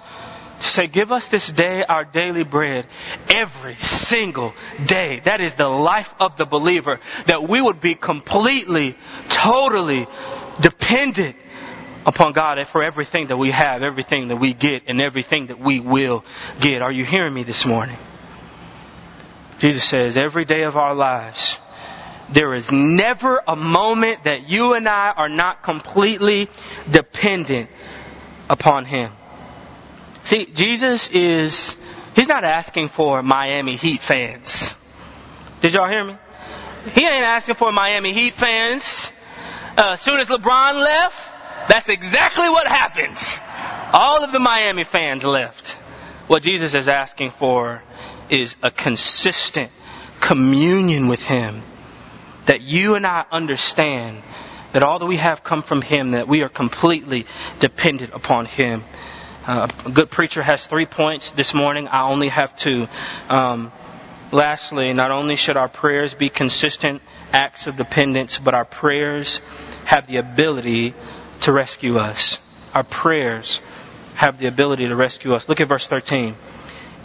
to 0.63 0.67
say, 0.67 0.87
Give 0.87 1.13
us 1.13 1.29
this 1.29 1.53
day 1.53 1.83
our 1.87 2.07
daily 2.07 2.45
bread 2.45 2.87
every 3.29 3.77
single 3.77 4.55
day. 4.89 5.21
That 5.23 5.43
is 5.43 5.53
the 5.53 5.69
life 5.69 6.09
of 6.19 6.35
the 6.39 6.47
believer. 6.47 6.99
That 7.27 7.47
we 7.47 7.61
would 7.61 7.83
be 7.83 7.95
completely, 7.95 8.97
totally 9.29 10.07
dependent 10.63 11.37
upon 12.07 12.33
God 12.33 12.57
for 12.73 12.83
everything 12.83 13.29
that 13.29 13.37
we 13.37 13.51
have, 13.51 13.83
everything 13.83 14.29
that 14.29 14.37
we 14.37 14.55
get, 14.55 14.85
and 14.87 14.99
everything 14.99 15.49
that 15.49 15.61
we 15.61 15.81
will 15.81 16.25
get. 16.59 16.81
Are 16.81 16.91
you 16.91 17.05
hearing 17.05 17.35
me 17.35 17.45
this 17.45 17.67
morning? 17.67 17.99
Jesus 19.59 19.87
says, 19.91 20.17
every 20.17 20.47
day 20.47 20.63
of 20.63 20.77
our 20.77 20.95
lives, 20.95 21.59
there 22.33 22.55
is 22.55 22.69
never 22.71 23.43
a 23.47 23.57
moment 23.57 24.25
that 24.25 24.49
you 24.49 24.75
and 24.75 24.89
I 24.89 25.13
are 25.17 25.29
not 25.29 25.63
completely 25.63 26.49
dependent 26.91 27.71
upon 28.49 28.85
Him. 28.85 29.13
See, 30.25 30.47
Jesus 30.55 31.09
is, 31.13 31.77
he's 32.15 32.29
not 32.29 32.45
asking 32.45 32.91
for 32.91 33.23
Miami 33.23 33.77
Heat 33.77 34.01
fans. 34.07 34.75
Did 35.63 35.75
y'all 35.75 35.89
hear 35.89 36.05
me? 36.05 36.17
He 36.93 37.03
ain't 37.03 37.25
asking 37.25 37.57
for 37.57 37.73
Miami 37.73 38.13
Heat 38.13 38.35
fans. 38.35 39.13
Uh, 39.77 39.93
as 39.95 40.01
soon 40.01 40.21
as 40.21 40.29
LeBron 40.29 40.75
left, 40.75 41.17
that's 41.69 41.89
exactly 41.89 42.49
what 42.49 42.67
happens. 42.67 43.19
All 43.93 44.25
of 44.25 44.33
the 44.33 44.39
Miami 44.39 44.85
fans 44.85 45.25
left. 45.25 45.77
What 46.27 46.43
Jesus 46.43 46.75
is 46.75 46.87
asking 46.87 47.33
for 47.39 47.83
is 48.31 48.55
a 48.63 48.71
consistent 48.71 49.73
communion 50.21 51.09
with 51.09 51.21
Him. 51.21 51.63
That 52.47 52.61
you 52.61 52.95
and 52.95 53.07
I 53.07 53.25
understand 53.31 54.23
that 54.73 54.83
all 54.83 54.99
that 54.99 55.07
we 55.07 55.17
have 55.17 55.43
come 55.43 55.63
from 55.63 55.83
Him, 55.83 56.13
that 56.13 56.29
we 56.29 56.43
are 56.43 56.49
completely 56.49 57.27
dependent 57.61 58.13
upon 58.15 58.47
Him. 58.47 58.85
Uh, 59.47 59.69
a 59.87 59.91
good 59.91 60.11
preacher 60.11 60.43
has 60.43 60.65
three 60.67 60.87
points 60.87 61.33
this 61.37 61.55
morning. 61.55 61.89
I 61.89 62.09
only 62.09 62.29
have 62.29 62.57
two. 62.57 62.87
Um, 63.29 63.73
lastly, 64.33 64.93
not 64.93 65.11
only 65.11 65.37
should 65.37 65.57
our 65.57 65.69
prayers 65.69 66.15
be 66.15 66.29
consistent 66.29 67.03
acts 67.33 67.67
of 67.67 67.77
dependence, 67.77 68.39
but 68.43 68.55
our 68.55 68.65
prayers 68.65 69.41
have 69.87 70.07
the 70.07 70.19
ability 70.19 70.95
to 71.43 71.53
rescue 71.53 71.97
us. 71.97 72.39
Our 72.75 72.85
prayers 72.85 73.61
have 74.15 74.39
the 74.39 74.47
ability 74.47 74.87
to 74.87 74.97
rescue 74.97 75.33
us. 75.33 75.49
Look 75.49 75.61
at 75.61 75.69
verse 75.69 75.87
13. 75.87 76.37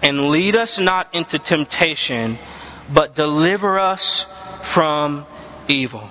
And 0.03 0.29
lead 0.29 0.55
us 0.55 0.77
not 0.79 1.15
into 1.15 1.39
temptation, 1.39 2.37
but 2.93 3.15
deliver 3.15 3.79
us 3.79 4.25
from 4.73 5.25
evil. 5.67 6.09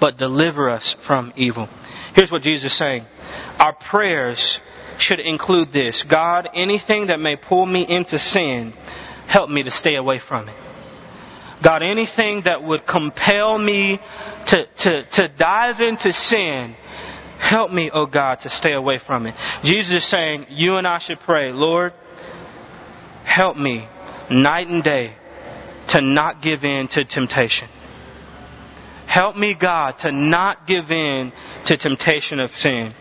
But 0.00 0.16
deliver 0.16 0.70
us 0.70 0.96
from 1.06 1.32
evil. 1.36 1.68
Here's 2.14 2.30
what 2.30 2.42
Jesus 2.42 2.72
is 2.72 2.78
saying. 2.78 3.04
Our 3.58 3.74
prayers 3.74 4.60
should 4.98 5.20
include 5.20 5.72
this 5.72 6.04
God, 6.08 6.48
anything 6.54 7.08
that 7.08 7.20
may 7.20 7.36
pull 7.36 7.66
me 7.66 7.86
into 7.88 8.18
sin, 8.18 8.72
help 9.26 9.50
me 9.50 9.62
to 9.62 9.70
stay 9.70 9.96
away 9.96 10.18
from 10.20 10.48
it. 10.48 10.56
God, 11.62 11.82
anything 11.82 12.42
that 12.42 12.62
would 12.62 12.86
compel 12.86 13.58
me 13.58 13.98
to, 14.46 14.66
to, 14.78 15.04
to 15.10 15.28
dive 15.28 15.80
into 15.80 16.12
sin, 16.12 16.76
help 17.38 17.72
me, 17.72 17.90
oh 17.92 18.06
God, 18.06 18.40
to 18.40 18.50
stay 18.50 18.72
away 18.72 18.98
from 18.98 19.26
it. 19.26 19.34
Jesus 19.64 20.04
is 20.04 20.08
saying, 20.08 20.46
you 20.50 20.76
and 20.76 20.86
I 20.86 20.98
should 20.98 21.18
pray, 21.20 21.52
Lord, 21.52 21.92
help 23.24 23.56
me 23.56 23.88
night 24.30 24.68
and 24.68 24.82
day 24.82 25.16
to 25.88 26.00
not 26.00 26.42
give 26.42 26.64
in 26.64 26.88
to 26.88 27.04
temptation. 27.04 27.68
Help 29.08 29.36
me, 29.36 29.54
God, 29.54 29.98
to 30.00 30.12
not 30.12 30.66
give 30.66 30.90
in 30.90 31.32
to 31.66 31.76
temptation 31.78 32.40
of 32.40 32.50
sin. 32.50 32.92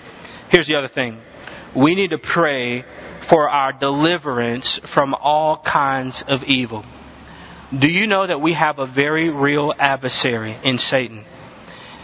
Here's 0.50 0.66
the 0.66 0.76
other 0.76 0.88
thing. 0.88 1.20
We 1.76 1.96
need 1.96 2.12
to 2.12 2.18
pray 2.18 2.86
for 3.30 3.50
our 3.50 3.74
deliverance 3.74 4.80
from 4.94 5.14
all 5.14 5.62
kinds 5.62 6.24
of 6.26 6.44
evil. 6.44 6.86
Do 7.78 7.90
you 7.90 8.08
know 8.08 8.26
that 8.26 8.40
we 8.40 8.54
have 8.54 8.80
a 8.80 8.88
very 8.88 9.30
real 9.30 9.74
adversary 9.78 10.56
in 10.64 10.78
Satan? 10.78 11.26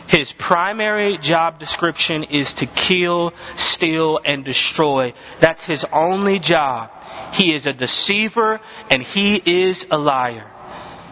His 0.09 0.33
primary 0.37 1.17
job 1.17 1.59
description 1.59 2.25
is 2.25 2.53
to 2.55 2.65
kill, 2.65 3.31
steal, 3.55 4.19
and 4.23 4.43
destroy. 4.43 5.13
That's 5.39 5.65
his 5.65 5.85
only 5.93 6.39
job. 6.39 6.91
He 7.33 7.55
is 7.55 7.65
a 7.65 7.73
deceiver 7.73 8.59
and 8.91 9.01
he 9.01 9.37
is 9.37 9.85
a 9.89 9.97
liar. 9.97 10.52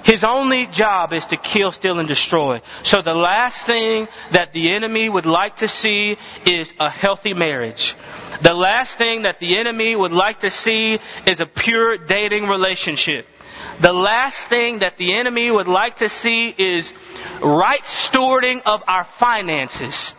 His 0.03 0.23
only 0.23 0.67
job 0.67 1.13
is 1.13 1.25
to 1.27 1.37
kill, 1.37 1.71
steal, 1.71 1.99
and 1.99 2.07
destroy. 2.07 2.61
So 2.83 3.01
the 3.03 3.13
last 3.13 3.65
thing 3.65 4.07
that 4.31 4.51
the 4.53 4.73
enemy 4.73 5.09
would 5.09 5.25
like 5.25 5.57
to 5.57 5.67
see 5.67 6.17
is 6.45 6.73
a 6.79 6.89
healthy 6.89 7.33
marriage. 7.33 7.95
The 8.41 8.53
last 8.53 8.97
thing 8.97 9.23
that 9.23 9.39
the 9.39 9.57
enemy 9.59 9.95
would 9.95 10.11
like 10.11 10.39
to 10.39 10.49
see 10.49 10.97
is 11.27 11.39
a 11.39 11.45
pure 11.45 11.97
dating 11.97 12.47
relationship. 12.47 13.25
The 13.81 13.93
last 13.93 14.47
thing 14.49 14.79
that 14.79 14.97
the 14.97 15.17
enemy 15.17 15.51
would 15.51 15.67
like 15.67 15.97
to 15.97 16.09
see 16.09 16.49
is 16.49 16.91
right 17.43 17.83
stewarding 17.83 18.61
of 18.65 18.81
our 18.87 19.05
finances. 19.19 20.13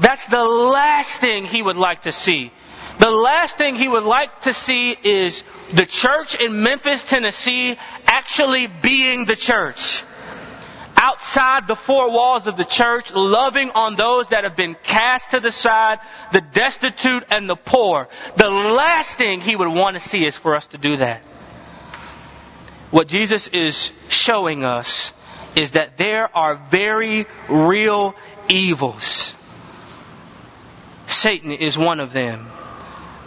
That's 0.00 0.26
the 0.26 0.42
last 0.44 1.20
thing 1.20 1.44
he 1.44 1.62
would 1.62 1.76
like 1.76 2.02
to 2.02 2.12
see. 2.12 2.52
The 3.00 3.10
last 3.10 3.58
thing 3.58 3.74
he 3.74 3.88
would 3.88 4.04
like 4.04 4.42
to 4.42 4.54
see 4.54 4.90
is 4.90 5.42
the 5.74 5.86
church 5.86 6.36
in 6.38 6.62
Memphis, 6.62 7.02
Tennessee 7.04 7.76
actually 8.06 8.68
being 8.82 9.24
the 9.24 9.36
church. 9.36 10.02
Outside 10.96 11.66
the 11.66 11.74
four 11.74 12.12
walls 12.12 12.46
of 12.46 12.56
the 12.56 12.64
church, 12.64 13.06
loving 13.12 13.70
on 13.70 13.96
those 13.96 14.28
that 14.28 14.44
have 14.44 14.56
been 14.56 14.76
cast 14.84 15.30
to 15.30 15.40
the 15.40 15.50
side, 15.50 15.98
the 16.32 16.42
destitute 16.54 17.24
and 17.28 17.48
the 17.48 17.56
poor. 17.56 18.06
The 18.36 18.48
last 18.48 19.18
thing 19.18 19.40
he 19.40 19.56
would 19.56 19.68
want 19.68 19.96
to 19.96 20.00
see 20.00 20.24
is 20.24 20.36
for 20.36 20.54
us 20.54 20.66
to 20.68 20.78
do 20.78 20.98
that. 20.98 21.22
What 22.92 23.08
Jesus 23.08 23.48
is 23.52 23.90
showing 24.10 24.64
us 24.64 25.12
is 25.56 25.72
that 25.72 25.98
there 25.98 26.34
are 26.36 26.68
very 26.70 27.26
real 27.48 28.14
evils. 28.48 29.34
Satan 31.08 31.52
is 31.52 31.76
one 31.76 32.00
of 32.00 32.12
them. 32.12 32.50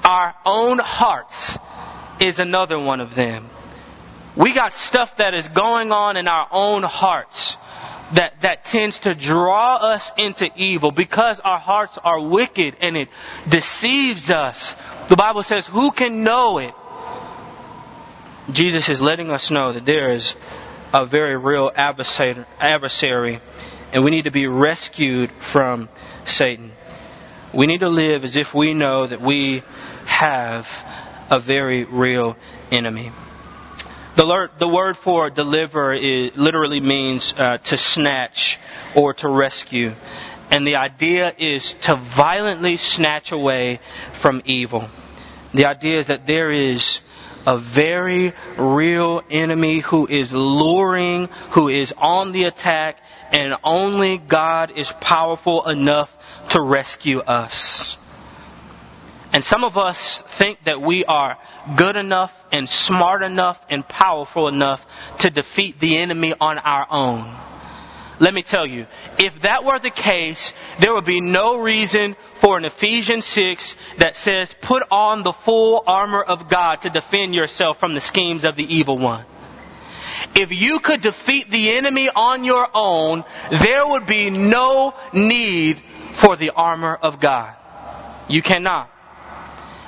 Our 0.05 0.35
own 0.45 0.77
hearts 0.77 1.57
is 2.21 2.37
another 2.37 2.77
one 2.79 3.01
of 3.01 3.15
them. 3.15 3.49
We 4.37 4.53
got 4.53 4.73
stuff 4.73 5.09
that 5.17 5.33
is 5.33 5.47
going 5.47 5.91
on 5.91 6.15
in 6.15 6.27
our 6.27 6.47
own 6.51 6.83
hearts 6.83 7.57
that, 8.13 8.33
that 8.43 8.65
tends 8.65 8.99
to 8.99 9.15
draw 9.15 9.77
us 9.77 10.11
into 10.15 10.45
evil 10.55 10.91
because 10.91 11.41
our 11.43 11.57
hearts 11.57 11.97
are 12.03 12.21
wicked 12.21 12.77
and 12.81 12.95
it 12.95 13.09
deceives 13.49 14.29
us. 14.29 14.75
The 15.09 15.15
Bible 15.15 15.41
says, 15.41 15.65
who 15.65 15.91
can 15.91 16.23
know 16.23 16.59
it? 16.59 16.75
Jesus 18.51 18.87
is 18.89 19.01
letting 19.01 19.31
us 19.31 19.49
know 19.49 19.73
that 19.73 19.85
there 19.85 20.13
is 20.13 20.35
a 20.93 21.07
very 21.07 21.35
real 21.35 21.71
adversary 21.75 23.39
and 23.91 24.03
we 24.03 24.11
need 24.11 24.25
to 24.25 24.31
be 24.31 24.45
rescued 24.45 25.31
from 25.51 25.89
Satan. 26.27 26.73
We 27.57 27.65
need 27.65 27.79
to 27.79 27.89
live 27.89 28.23
as 28.23 28.35
if 28.35 28.53
we 28.53 28.75
know 28.75 29.07
that 29.07 29.21
we 29.21 29.63
have 30.05 30.65
a 31.29 31.39
very 31.39 31.83
real 31.85 32.37
enemy. 32.71 33.11
The, 34.15 34.49
the 34.59 34.67
word 34.67 34.95
for 34.97 35.29
deliver 35.29 35.97
literally 35.97 36.79
means 36.79 37.33
uh, 37.37 37.57
to 37.57 37.77
snatch 37.77 38.57
or 38.95 39.13
to 39.15 39.27
rescue. 39.27 39.91
And 40.51 40.65
the 40.65 40.75
idea 40.75 41.33
is 41.37 41.75
to 41.83 41.95
violently 42.15 42.77
snatch 42.77 43.31
away 43.31 43.79
from 44.21 44.41
evil. 44.45 44.89
The 45.53 45.65
idea 45.65 45.99
is 45.99 46.07
that 46.07 46.27
there 46.27 46.51
is 46.51 46.99
a 47.45 47.59
very 47.59 48.33
real 48.57 49.21
enemy 49.29 49.81
who 49.81 50.07
is 50.07 50.31
luring, 50.31 51.27
who 51.53 51.67
is 51.67 51.93
on 51.97 52.31
the 52.31 52.43
attack, 52.43 52.97
and 53.31 53.55
only 53.63 54.17
God 54.17 54.71
is 54.75 54.91
powerful 55.01 55.67
enough 55.67 56.09
to 56.51 56.61
rescue 56.61 57.19
us. 57.19 57.97
And 59.35 59.43
some 59.43 59.65
of 59.65 59.75
us 59.75 60.23
think 60.39 60.59
that 60.63 60.81
we 60.81 61.03
are 61.03 61.37
good 61.77 61.97
enough 61.97 62.31
and 62.53 62.69
smart 62.69 63.21
enough 63.21 63.57
and 63.69 63.85
powerful 63.85 64.47
enough 64.47 64.79
to 65.19 65.29
defeat 65.29 65.77
the 65.77 65.97
enemy 65.97 66.33
on 66.39 66.57
our 66.57 66.87
own. 66.89 67.37
Let 68.21 68.33
me 68.33 68.43
tell 68.43 68.65
you, 68.65 68.85
if 69.19 69.41
that 69.41 69.65
were 69.65 69.77
the 69.77 69.91
case, 69.91 70.53
there 70.79 70.93
would 70.93 71.03
be 71.03 71.19
no 71.19 71.59
reason 71.59 72.15
for 72.39 72.57
an 72.57 72.63
Ephesians 72.63 73.25
6 73.25 73.75
that 73.99 74.15
says, 74.15 74.55
put 74.61 74.83
on 74.89 75.23
the 75.23 75.33
full 75.43 75.83
armor 75.85 76.23
of 76.23 76.49
God 76.49 76.75
to 76.83 76.89
defend 76.89 77.35
yourself 77.35 77.77
from 77.77 77.93
the 77.93 77.99
schemes 77.99 78.45
of 78.45 78.55
the 78.55 78.63
evil 78.63 78.97
one. 78.97 79.25
If 80.33 80.51
you 80.51 80.79
could 80.79 81.01
defeat 81.01 81.49
the 81.49 81.75
enemy 81.75 82.07
on 82.07 82.45
your 82.45 82.69
own, 82.73 83.25
there 83.51 83.85
would 83.85 84.07
be 84.07 84.29
no 84.29 84.93
need 85.11 85.83
for 86.21 86.37
the 86.37 86.51
armor 86.51 86.95
of 86.95 87.19
God. 87.19 87.53
You 88.29 88.41
cannot. 88.41 88.91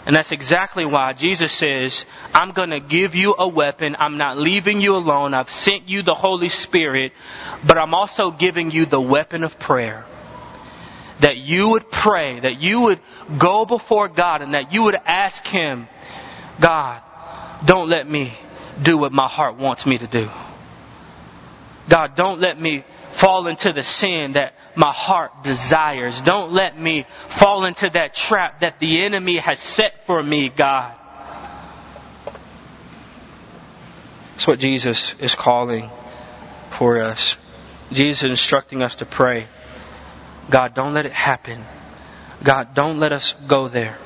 And 0.07 0.15
that's 0.15 0.31
exactly 0.31 0.85
why 0.85 1.11
Jesus 1.11 1.51
says, 1.53 2.05
I'm 2.33 2.53
going 2.53 2.69
to 2.69 2.79
give 2.79 3.13
you 3.13 3.35
a 3.37 3.45
weapon. 3.45 3.97
I'm 3.99 4.17
not 4.17 4.37
leaving 4.37 4.79
you 4.79 4.95
alone. 4.95 5.33
I've 5.33 5.49
sent 5.49 5.89
you 5.89 6.01
the 6.01 6.15
Holy 6.15 6.47
Spirit, 6.47 7.11
but 7.67 7.77
I'm 7.77 7.93
also 7.93 8.31
giving 8.31 8.71
you 8.71 8.85
the 8.85 9.01
weapon 9.01 9.43
of 9.43 9.59
prayer. 9.59 10.05
That 11.19 11.35
you 11.35 11.67
would 11.71 11.91
pray, 11.91 12.39
that 12.39 12.57
you 12.57 12.79
would 12.79 13.01
go 13.37 13.65
before 13.65 14.07
God, 14.07 14.41
and 14.41 14.53
that 14.53 14.71
you 14.71 14.83
would 14.83 14.95
ask 14.95 15.45
Him, 15.45 15.89
God, 16.61 17.01
don't 17.65 17.89
let 17.89 18.07
me 18.07 18.33
do 18.81 18.97
what 18.97 19.11
my 19.11 19.27
heart 19.27 19.57
wants 19.57 19.85
me 19.85 19.97
to 19.97 20.07
do. 20.07 20.29
God, 21.89 22.15
don't 22.15 22.39
let 22.39 22.57
me 22.57 22.85
fall 23.19 23.47
into 23.47 23.73
the 23.73 23.83
sin 23.83 24.33
that 24.33 24.53
my 24.77 24.93
heart 24.93 25.31
desires. 25.43 26.21
Don't 26.23 26.51
let 26.51 26.79
me 26.79 27.05
fall 27.39 27.65
into 27.65 27.89
that 27.93 28.13
trap 28.13 28.59
that 28.61 28.79
the 28.79 29.03
enemy 29.03 29.37
has 29.37 29.59
set 29.59 29.93
for 30.05 30.21
me, 30.21 30.51
God. 30.55 30.95
That's 34.33 34.47
what 34.47 34.59
Jesus 34.59 35.15
is 35.19 35.33
calling 35.33 35.89
for 36.77 37.01
us. 37.01 37.35
Jesus 37.91 38.23
is 38.23 38.29
instructing 38.29 38.83
us 38.83 38.95
to 38.95 39.05
pray. 39.05 39.47
God, 40.51 40.75
don't 40.75 40.93
let 40.93 41.07
it 41.07 41.11
happen. 41.11 41.65
God, 42.45 42.75
don't 42.75 42.99
let 42.99 43.11
us 43.11 43.33
go 43.49 43.67
there. 43.67 43.97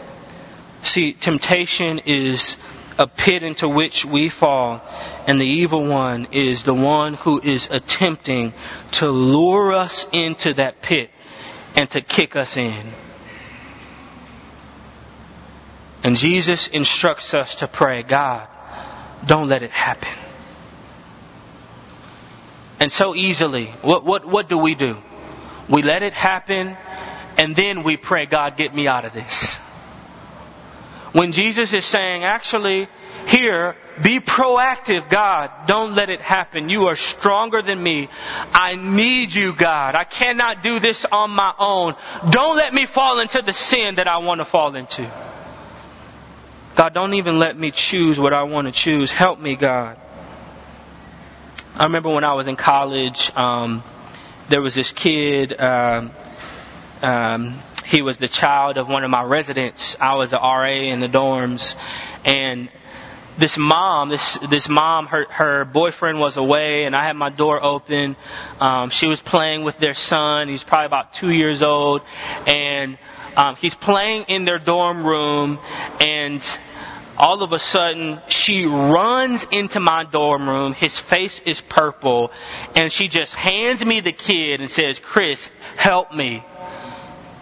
See, 0.84 1.14
temptation 1.14 2.00
is 2.06 2.56
a 2.98 3.08
pit 3.08 3.44
into 3.44 3.68
which 3.68 4.06
we 4.06 4.30
fall, 4.30 4.82
and 5.28 5.40
the 5.40 5.46
evil 5.46 5.90
one 5.90 6.28
is 6.34 6.64
the 6.64 6.74
one 6.74 7.14
who 7.14 7.40
is 7.42 7.68
attempting 7.72 8.54
to 8.94 9.10
lure 9.10 9.74
us 9.74 10.06
into 10.12 10.54
that 10.56 10.82
pit 10.82 11.10
and 11.76 11.90
to 11.92 12.02
kick 12.02 12.36
us 12.36 12.58
in. 12.58 12.94
And 16.04 16.16
Jesus 16.16 16.70
instructs 16.72 17.34
us 17.34 17.56
to 17.56 17.68
pray, 17.68 18.04
God, 18.04 18.48
don't 19.28 19.48
let 19.48 19.64
it 19.64 19.72
happen. 19.72 20.10
And 22.80 22.92
so 22.92 23.16
easily, 23.16 23.68
what, 23.84 24.04
what, 24.04 24.28
what 24.28 24.50
do 24.50 24.58
we 24.58 24.74
do? 24.74 24.98
We 25.72 25.84
let 25.84 26.02
it 26.02 26.14
happen, 26.14 26.76
and 27.38 27.56
then 27.56 27.84
we 27.84 27.98
pray, 27.98 28.26
God, 28.26 28.58
get 28.58 28.74
me 28.74 28.88
out 28.88 29.06
of 29.06 29.14
this. 29.14 29.56
When 31.14 31.32
Jesus 31.34 31.74
is 31.74 31.86
saying, 31.86 32.24
actually, 32.24 32.88
here, 33.28 33.76
be 34.04 34.20
proactive, 34.20 35.10
God. 35.10 35.68
Don't 35.68 35.94
let 35.96 36.10
it 36.10 36.22
happen. 36.22 36.70
You 36.70 36.84
are 36.84 36.96
stronger 36.96 37.62
than 37.62 37.82
me. 37.82 38.08
I 38.12 38.76
need 38.76 39.32
you, 39.32 39.54
God. 39.58 39.96
I 39.96 40.06
cannot 40.06 40.64
do 40.64 40.80
this 40.80 41.06
on 41.12 41.32
my 41.32 41.54
own. 41.60 41.96
Don't 42.32 42.56
let 42.56 42.74
me 42.74 42.86
fall 42.86 43.20
into 43.20 43.42
the 43.42 43.54
sin 43.54 43.96
that 43.96 44.08
I 44.08 44.20
want 44.20 44.40
to 44.40 44.46
fall 44.46 44.76
into. 44.76 45.04
God, 46.78 46.94
don't 46.94 47.14
even 47.16 47.38
let 47.40 47.58
me 47.58 47.72
choose 47.72 48.18
what 48.18 48.34
I 48.34 48.44
want 48.44 48.68
to 48.68 48.74
choose. 48.74 49.12
Help 49.12 49.40
me, 49.40 49.58
God. 49.58 49.98
I 51.76 51.84
remember 51.84 52.14
when 52.14 52.24
I 52.24 52.34
was 52.34 52.48
in 52.48 52.56
college, 52.56 53.32
um, 53.36 53.84
there 54.50 54.62
was 54.62 54.76
this 54.76 54.92
kid. 54.92 55.54
Um, 55.60 56.12
um, 57.02 57.62
he 57.92 58.02
was 58.02 58.18
the 58.18 58.30
child 58.30 58.78
of 58.78 58.88
one 58.88 59.04
of 59.04 59.12
my 59.12 59.22
residents. 59.22 59.98
I 60.00 60.16
was 60.16 60.32
a 60.32 60.38
RA 60.38 60.72
in 60.72 61.02
the 61.02 61.08
dorms, 61.08 61.74
and 62.24 62.72
this 63.38 63.58
mom, 63.58 64.08
this 64.08 64.40
this 64.50 64.70
mom, 64.70 65.08
her 65.08 65.26
her 65.30 65.66
boyfriend 65.66 66.18
was 66.18 66.38
away, 66.38 66.86
and 66.86 66.96
I 66.96 67.06
had 67.06 67.18
my 67.18 67.30
door 67.30 67.62
open. 67.62 68.16
Um, 68.62 68.92
she 68.92 69.08
was 69.08 69.22
playing 69.22 69.66
with 69.66 69.78
their 69.78 69.94
son. 69.94 70.48
He's 70.48 70.64
probably 70.64 70.86
about 70.86 71.14
two 71.14 71.32
years 71.32 71.62
old, 71.62 72.02
and 72.48 72.98
um, 73.36 73.56
he's 73.58 73.76
playing 73.76 74.24
in 74.30 74.46
their 74.46 74.60
dorm 74.60 75.06
room, 75.06 75.60
and 76.00 76.42
all 77.18 77.44
of 77.44 77.52
a 77.52 77.60
sudden 77.60 78.22
she 78.28 78.66
runs 78.66 79.46
into 79.52 79.82
my 79.82 80.06
dorm 80.10 80.48
room. 80.48 80.74
His 80.74 80.98
face 81.00 81.42
is 81.46 81.62
purple 81.70 82.32
and 82.76 82.92
she 82.92 83.10
just 83.10 83.34
hands 83.36 83.86
me 83.86 84.02
the 84.02 84.14
kid 84.14 84.60
and 84.60 84.72
says, 84.72 84.98
Chris, 84.98 85.48
help 85.78 86.12
me. 86.14 86.44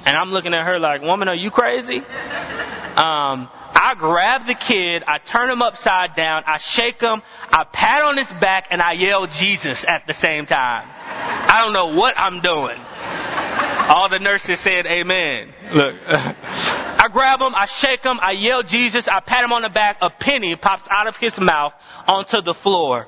And 0.09 0.17
I'm 0.17 0.31
looking 0.31 0.55
at 0.55 0.65
her 0.65 0.79
like, 0.79 1.03
woman, 1.03 1.27
are 1.27 1.35
you 1.35 1.51
crazy? 1.51 1.97
Um, 1.97 3.47
I 3.75 3.93
grab 3.95 4.47
the 4.47 4.55
kid, 4.55 5.03
I 5.05 5.19
turn 5.19 5.51
him 5.51 5.61
upside 5.61 6.15
down, 6.15 6.41
I 6.47 6.57
shake 6.57 6.99
him, 6.99 7.21
I 7.51 7.63
pat 7.71 8.01
on 8.01 8.17
his 8.17 8.27
back, 8.41 8.69
and 8.71 8.81
I 8.81 8.93
yell 8.93 9.27
Jesus 9.27 9.85
at 9.87 10.07
the 10.07 10.15
same 10.15 10.47
time. 10.47 10.89
I 10.89 11.61
don't 11.63 11.73
know 11.73 11.93
what 11.95 12.15
I'm 12.17 12.41
doing. 12.41 12.79
All 12.79 14.09
the 14.09 14.17
nurses 14.17 14.59
said 14.59 14.87
amen. 14.87 15.53
Look. 15.75 15.95
I 16.07 17.07
grab 17.13 17.39
him, 17.39 17.53
I 17.53 17.67
shake 17.67 18.03
him, 18.03 18.17
I 18.19 18.31
yell 18.31 18.63
Jesus, 18.63 19.07
I 19.07 19.19
pat 19.19 19.43
him 19.43 19.53
on 19.53 19.61
the 19.61 19.69
back, 19.69 19.97
a 20.01 20.09
penny 20.09 20.55
pops 20.55 20.87
out 20.89 21.05
of 21.05 21.17
his 21.17 21.39
mouth 21.39 21.73
onto 22.07 22.41
the 22.41 22.55
floor, 22.55 23.07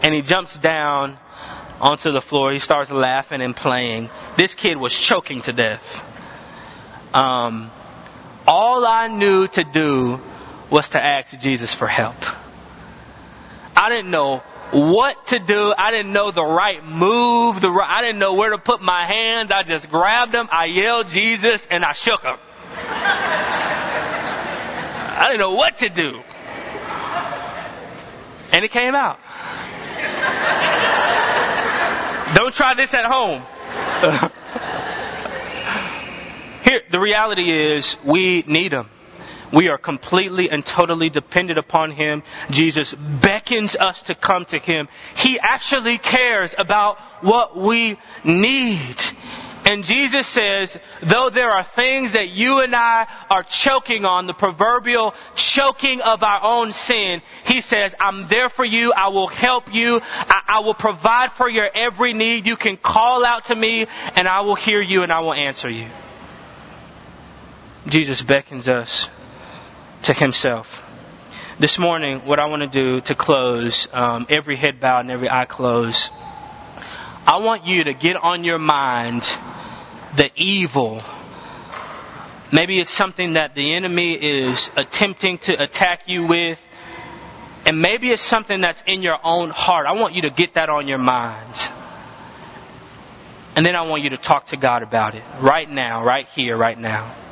and 0.00 0.14
he 0.14 0.22
jumps 0.22 0.56
down 0.60 1.18
onto 1.80 2.12
the 2.12 2.20
floor. 2.20 2.52
He 2.52 2.60
starts 2.60 2.92
laughing 2.92 3.42
and 3.42 3.56
playing. 3.56 4.10
This 4.38 4.54
kid 4.54 4.76
was 4.76 4.96
choking 4.96 5.42
to 5.42 5.52
death. 5.52 5.82
Um, 7.14 7.70
all 8.46 8.86
I 8.86 9.08
knew 9.08 9.48
to 9.48 9.64
do 9.64 10.18
was 10.70 10.88
to 10.90 11.02
ask 11.02 11.38
Jesus 11.38 11.74
for 11.74 11.86
help. 11.86 12.16
I 13.76 13.88
didn't 13.90 14.10
know 14.10 14.42
what 14.72 15.16
to 15.28 15.38
do. 15.38 15.72
I 15.76 15.90
didn't 15.90 16.12
know 16.12 16.30
the 16.32 16.44
right 16.44 16.84
move. 16.84 17.60
The 17.60 17.70
right, 17.70 17.98
I 17.98 18.02
didn't 18.02 18.18
know 18.18 18.34
where 18.34 18.50
to 18.50 18.58
put 18.58 18.80
my 18.80 19.06
hands. 19.06 19.50
I 19.52 19.62
just 19.62 19.88
grabbed 19.88 20.32
them. 20.32 20.48
I 20.50 20.66
yelled 20.66 21.08
Jesus 21.08 21.66
and 21.70 21.84
I 21.84 21.92
shook 21.92 22.22
them. 22.22 22.38
I 25.18 25.28
didn't 25.28 25.40
know 25.40 25.54
what 25.54 25.78
to 25.78 25.88
do. 25.88 26.20
And 28.52 28.64
it 28.64 28.70
came 28.70 28.94
out. 28.94 29.18
Don't 32.34 32.54
try 32.54 32.74
this 32.74 32.92
at 32.92 33.04
home. 33.04 33.42
The 36.96 37.00
reality 37.00 37.50
is 37.50 37.94
we 38.08 38.42
need 38.46 38.72
him. 38.72 38.88
We 39.52 39.68
are 39.68 39.76
completely 39.76 40.48
and 40.48 40.64
totally 40.64 41.10
dependent 41.10 41.58
upon 41.58 41.90
Him. 41.90 42.22
Jesus 42.50 42.94
beckons 43.22 43.76
us 43.76 44.00
to 44.04 44.14
come 44.14 44.46
to 44.46 44.58
Him. 44.58 44.88
He 45.14 45.38
actually 45.38 45.98
cares 45.98 46.54
about 46.56 46.96
what 47.20 47.54
we 47.54 47.98
need. 48.24 48.96
And 49.66 49.84
Jesus 49.84 50.26
says, 50.26 50.74
though 51.06 51.28
there 51.28 51.50
are 51.50 51.66
things 51.76 52.14
that 52.14 52.30
you 52.30 52.60
and 52.60 52.74
I 52.74 53.06
are 53.28 53.42
choking 53.42 54.06
on, 54.06 54.26
the 54.26 54.32
proverbial 54.32 55.12
choking 55.36 56.00
of 56.00 56.22
our 56.22 56.42
own 56.42 56.72
sin, 56.72 57.20
He 57.44 57.60
says, 57.60 57.94
I'm 58.00 58.26
there 58.30 58.48
for 58.48 58.64
you. 58.64 58.94
I 58.94 59.08
will 59.08 59.28
help 59.28 59.64
you. 59.70 60.00
I, 60.02 60.40
I, 60.48 60.60
will 60.60 60.74
provide 60.74 61.32
for 61.36 61.50
your 61.50 61.68
every 61.74 62.14
need. 62.14 62.46
You 62.46 62.56
can 62.56 62.78
call 62.78 63.22
out 63.22 63.44
to 63.46 63.54
me 63.54 63.86
and 64.14 64.26
I 64.26 64.40
will 64.40 64.56
hear 64.56 64.80
you 64.80 65.02
and 65.02 65.12
I 65.12 65.20
will 65.20 65.34
answer 65.34 65.68
you. 65.68 65.90
Jesus 67.88 68.20
beckons 68.20 68.66
us 68.66 69.08
to 70.04 70.12
Himself. 70.12 70.66
This 71.60 71.78
morning, 71.78 72.26
what 72.26 72.40
I 72.40 72.46
want 72.46 72.62
to 72.62 72.68
do 72.68 73.00
to 73.06 73.14
close, 73.14 73.86
um, 73.92 74.26
every 74.28 74.56
head 74.56 74.80
bowed 74.80 75.00
and 75.00 75.10
every 75.10 75.30
eye 75.30 75.44
closed, 75.44 76.10
I 76.12 77.38
want 77.42 77.64
you 77.64 77.84
to 77.84 77.94
get 77.94 78.16
on 78.16 78.42
your 78.42 78.58
mind 78.58 79.22
the 80.16 80.30
evil. 80.34 81.00
Maybe 82.52 82.80
it's 82.80 82.94
something 82.94 83.34
that 83.34 83.54
the 83.54 83.74
enemy 83.74 84.14
is 84.14 84.68
attempting 84.76 85.38
to 85.38 85.62
attack 85.62 86.02
you 86.06 86.26
with. 86.26 86.58
And 87.66 87.80
maybe 87.80 88.10
it's 88.10 88.22
something 88.22 88.60
that's 88.60 88.82
in 88.86 89.02
your 89.02 89.18
own 89.22 89.50
heart. 89.50 89.86
I 89.86 89.92
want 89.92 90.14
you 90.14 90.22
to 90.22 90.30
get 90.30 90.54
that 90.54 90.68
on 90.68 90.88
your 90.88 90.98
minds. 90.98 91.68
And 93.54 93.64
then 93.64 93.76
I 93.76 93.82
want 93.82 94.02
you 94.02 94.10
to 94.10 94.18
talk 94.18 94.48
to 94.48 94.56
God 94.56 94.82
about 94.82 95.14
it 95.14 95.22
right 95.40 95.68
now, 95.68 96.04
right 96.04 96.26
here, 96.26 96.56
right 96.56 96.78
now. 96.78 97.25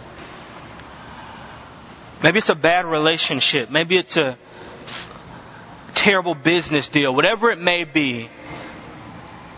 Maybe 2.24 2.38
it's 2.38 2.48
a 2.48 2.54
bad 2.54 2.86
relationship. 2.86 3.68
Maybe 3.70 3.98
it's 3.98 4.16
a 4.16 4.38
terrible 5.94 6.34
business 6.34 6.88
deal. 6.88 7.14
Whatever 7.14 7.50
it 7.50 7.58
may 7.58 7.84
be, 7.84 8.30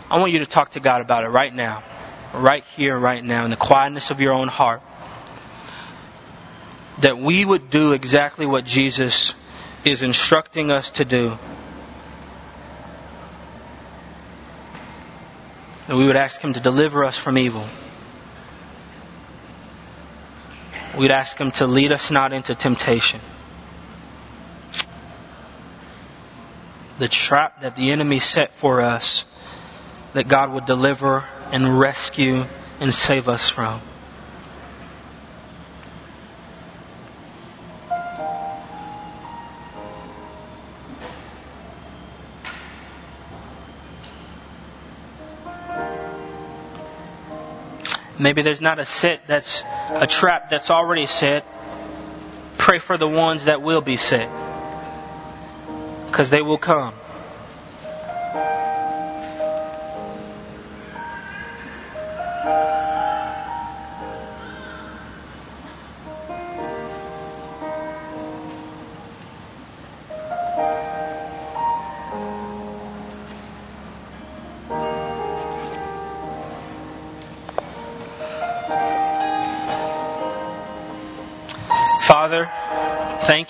I 0.09 0.19
want 0.19 0.33
you 0.33 0.39
to 0.39 0.45
talk 0.45 0.71
to 0.71 0.81
God 0.81 0.99
about 0.99 1.23
it 1.23 1.29
right 1.29 1.55
now. 1.55 1.81
Right 2.35 2.65
here, 2.75 2.99
right 2.99 3.23
now, 3.23 3.45
in 3.45 3.51
the 3.51 3.55
quietness 3.55 4.11
of 4.11 4.19
your 4.19 4.33
own 4.33 4.49
heart. 4.49 4.81
That 7.03 7.17
we 7.17 7.45
would 7.45 7.71
do 7.71 7.93
exactly 7.93 8.45
what 8.45 8.65
Jesus 8.65 9.33
is 9.85 10.03
instructing 10.03 10.69
us 10.69 10.91
to 10.95 11.05
do. 11.05 11.37
That 15.87 15.95
we 15.95 16.05
would 16.05 16.17
ask 16.17 16.41
Him 16.41 16.53
to 16.53 16.59
deliver 16.59 17.05
us 17.05 17.17
from 17.17 17.37
evil. 17.37 17.65
We'd 20.97 21.11
ask 21.11 21.37
Him 21.37 21.51
to 21.51 21.67
lead 21.67 21.91
us 21.91 22.09
not 22.11 22.33
into 22.33 22.55
temptation. 22.55 23.21
The 26.99 27.07
trap 27.07 27.61
that 27.61 27.75
the 27.75 27.91
enemy 27.91 28.19
set 28.19 28.49
for 28.59 28.81
us, 28.81 29.23
that 30.13 30.27
God 30.27 30.51
would 30.53 30.65
deliver 30.65 31.19
and 31.51 31.79
rescue 31.79 32.43
and 32.79 32.93
save 32.93 33.27
us 33.27 33.49
from. 33.49 33.81
Maybe 48.19 48.41
there's 48.41 48.61
not 48.61 48.79
a 48.79 48.85
set 48.85 49.21
that's 49.27 49.61
a 49.89 50.07
trap 50.07 50.49
that's 50.49 50.69
already 50.69 51.05
set. 51.05 51.43
Pray 52.59 52.79
for 52.79 52.97
the 52.97 53.07
ones 53.07 53.45
that 53.45 53.61
will 53.61 53.81
be 53.81 53.97
set. 53.97 54.29
Because 56.07 56.29
they 56.29 56.41
will 56.41 56.57
come. 56.57 56.95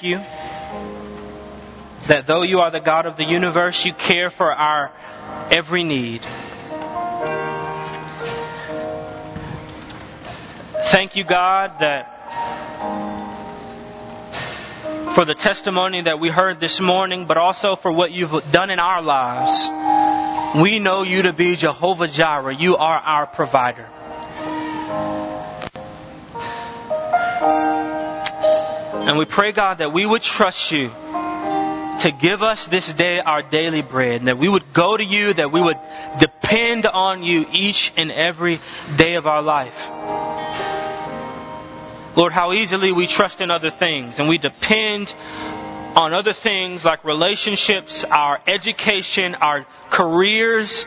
You 0.07 0.17
that 2.07 2.25
though 2.25 2.41
you 2.41 2.59
are 2.59 2.71
the 2.71 2.79
God 2.79 3.05
of 3.05 3.17
the 3.17 3.25
universe, 3.25 3.83
you 3.85 3.93
care 3.93 4.29
for 4.29 4.51
our 4.51 4.91
every 5.51 5.83
need. 5.83 6.21
Thank 10.91 11.15
you, 11.15 11.25
God, 11.25 11.79
that 11.79 12.13
for 15.15 15.25
the 15.25 15.35
testimony 15.35 16.03
that 16.03 16.19
we 16.19 16.29
heard 16.29 16.59
this 16.59 16.79
morning, 16.79 17.25
but 17.27 17.37
also 17.37 17.75
for 17.75 17.91
what 17.91 18.11
you've 18.11 18.31
done 18.51 18.69
in 18.69 18.79
our 18.79 19.01
lives. 19.01 20.61
We 20.61 20.79
know 20.79 21.03
you 21.03 21.23
to 21.23 21.33
be 21.33 21.55
Jehovah 21.55 22.07
Jireh. 22.07 22.55
You 22.55 22.77
are 22.77 22.97
our 22.97 23.27
provider. 23.27 23.89
And 29.07 29.17
we 29.17 29.23
pray, 29.23 29.53
God, 29.53 29.77
that 29.77 29.93
we 29.93 30.05
would 30.05 30.21
trust 30.21 30.69
you 30.69 30.89
to 30.89 32.11
give 32.21 32.41
us 32.41 32.67
this 32.69 32.91
day 32.93 33.19
our 33.19 33.41
daily 33.41 33.81
bread, 33.81 34.19
and 34.19 34.27
that 34.27 34.37
we 34.37 34.49
would 34.49 34.73
go 34.75 34.97
to 34.97 35.03
you, 35.03 35.33
that 35.33 35.49
we 35.49 35.61
would 35.61 35.77
depend 36.19 36.85
on 36.85 37.23
you 37.23 37.45
each 37.53 37.93
and 37.95 38.11
every 38.11 38.59
day 38.97 39.15
of 39.15 39.25
our 39.25 39.41
life. 39.41 39.77
Lord, 42.17 42.33
how 42.33 42.51
easily 42.51 42.91
we 42.91 43.07
trust 43.07 43.39
in 43.39 43.49
other 43.49 43.71
things, 43.71 44.19
and 44.19 44.27
we 44.27 44.37
depend 44.39 45.07
on 45.95 46.13
other 46.13 46.33
things 46.33 46.83
like 46.83 47.05
relationships, 47.05 48.03
our 48.09 48.41
education, 48.45 49.35
our 49.35 49.65
careers, 49.89 50.85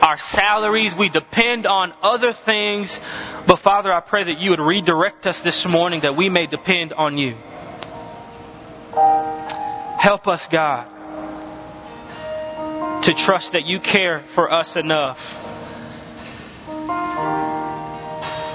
our 0.00 0.18
salaries. 0.18 0.94
We 0.96 1.08
depend 1.08 1.66
on 1.66 1.92
other 2.00 2.32
things. 2.32 2.96
But 3.48 3.58
Father, 3.58 3.92
I 3.92 4.00
pray 4.00 4.22
that 4.22 4.38
you 4.38 4.50
would 4.50 4.60
redirect 4.60 5.26
us 5.26 5.40
this 5.40 5.66
morning 5.66 6.02
that 6.02 6.16
we 6.16 6.28
may 6.28 6.46
depend 6.46 6.92
on 6.92 7.18
you. 7.18 7.34
Help 10.06 10.28
us, 10.28 10.46
God, 10.52 10.84
to 13.02 13.12
trust 13.12 13.54
that 13.54 13.64
you 13.64 13.80
care 13.80 14.22
for 14.36 14.52
us 14.52 14.76
enough, 14.76 15.18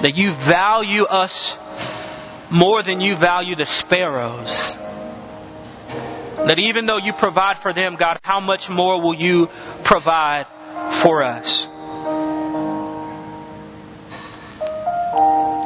that 0.02 0.14
you 0.16 0.30
value 0.30 1.04
us 1.04 1.58
more 2.50 2.82
than 2.84 3.02
you 3.02 3.18
value 3.18 3.58
the 3.58 3.66
sparrows. 3.66 4.78
That 6.48 6.58
even 6.58 6.86
though 6.86 7.00
you 7.00 7.12
provide 7.12 7.58
for 7.62 7.74
them, 7.74 7.98
God, 8.00 8.22
how 8.24 8.40
much 8.40 8.70
more 8.70 9.02
will 9.02 9.16
you 9.16 9.50
provide 9.84 10.46
for 11.04 11.22
us? 11.22 11.68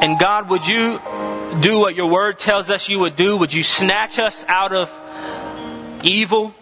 And 0.03 0.19
God, 0.19 0.49
would 0.49 0.65
you 0.65 0.97
do 1.61 1.77
what 1.77 1.93
your 1.93 2.09
word 2.09 2.39
tells 2.39 2.71
us 2.71 2.89
you 2.89 2.97
would 3.01 3.15
do? 3.15 3.38
Would 3.38 3.53
you 3.53 3.61
snatch 3.61 4.17
us 4.17 4.43
out 4.47 4.73
of 4.73 4.89
evil? 6.03 6.53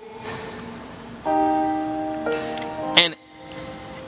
And 2.96 3.16